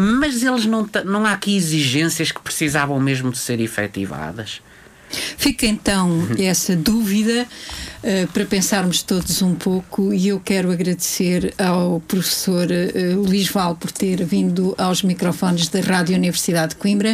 mas 0.00 0.42
eles 0.42 0.64
não, 0.64 0.88
não 1.04 1.26
há 1.26 1.32
aqui 1.32 1.56
exigências 1.56 2.32
que 2.32 2.40
precisavam 2.40 2.98
mesmo 2.98 3.30
de 3.30 3.38
ser 3.38 3.60
efetivadas. 3.60 4.62
Fica 5.10 5.66
então 5.66 6.28
essa 6.38 6.76
dúvida 6.76 7.44
uh, 7.44 8.26
para 8.28 8.44
pensarmos 8.44 9.02
todos 9.02 9.42
um 9.42 9.54
pouco 9.56 10.14
e 10.14 10.28
eu 10.28 10.38
quero 10.38 10.70
agradecer 10.70 11.52
ao 11.58 12.00
professor 12.00 12.68
uh, 12.70 13.20
Luís 13.20 13.48
Val 13.48 13.74
por 13.74 13.90
ter 13.90 14.24
vindo 14.24 14.74
aos 14.78 15.02
microfones 15.02 15.68
da 15.68 15.80
Rádio 15.80 16.14
Universidade 16.14 16.70
de 16.70 16.76
Coimbra 16.76 17.08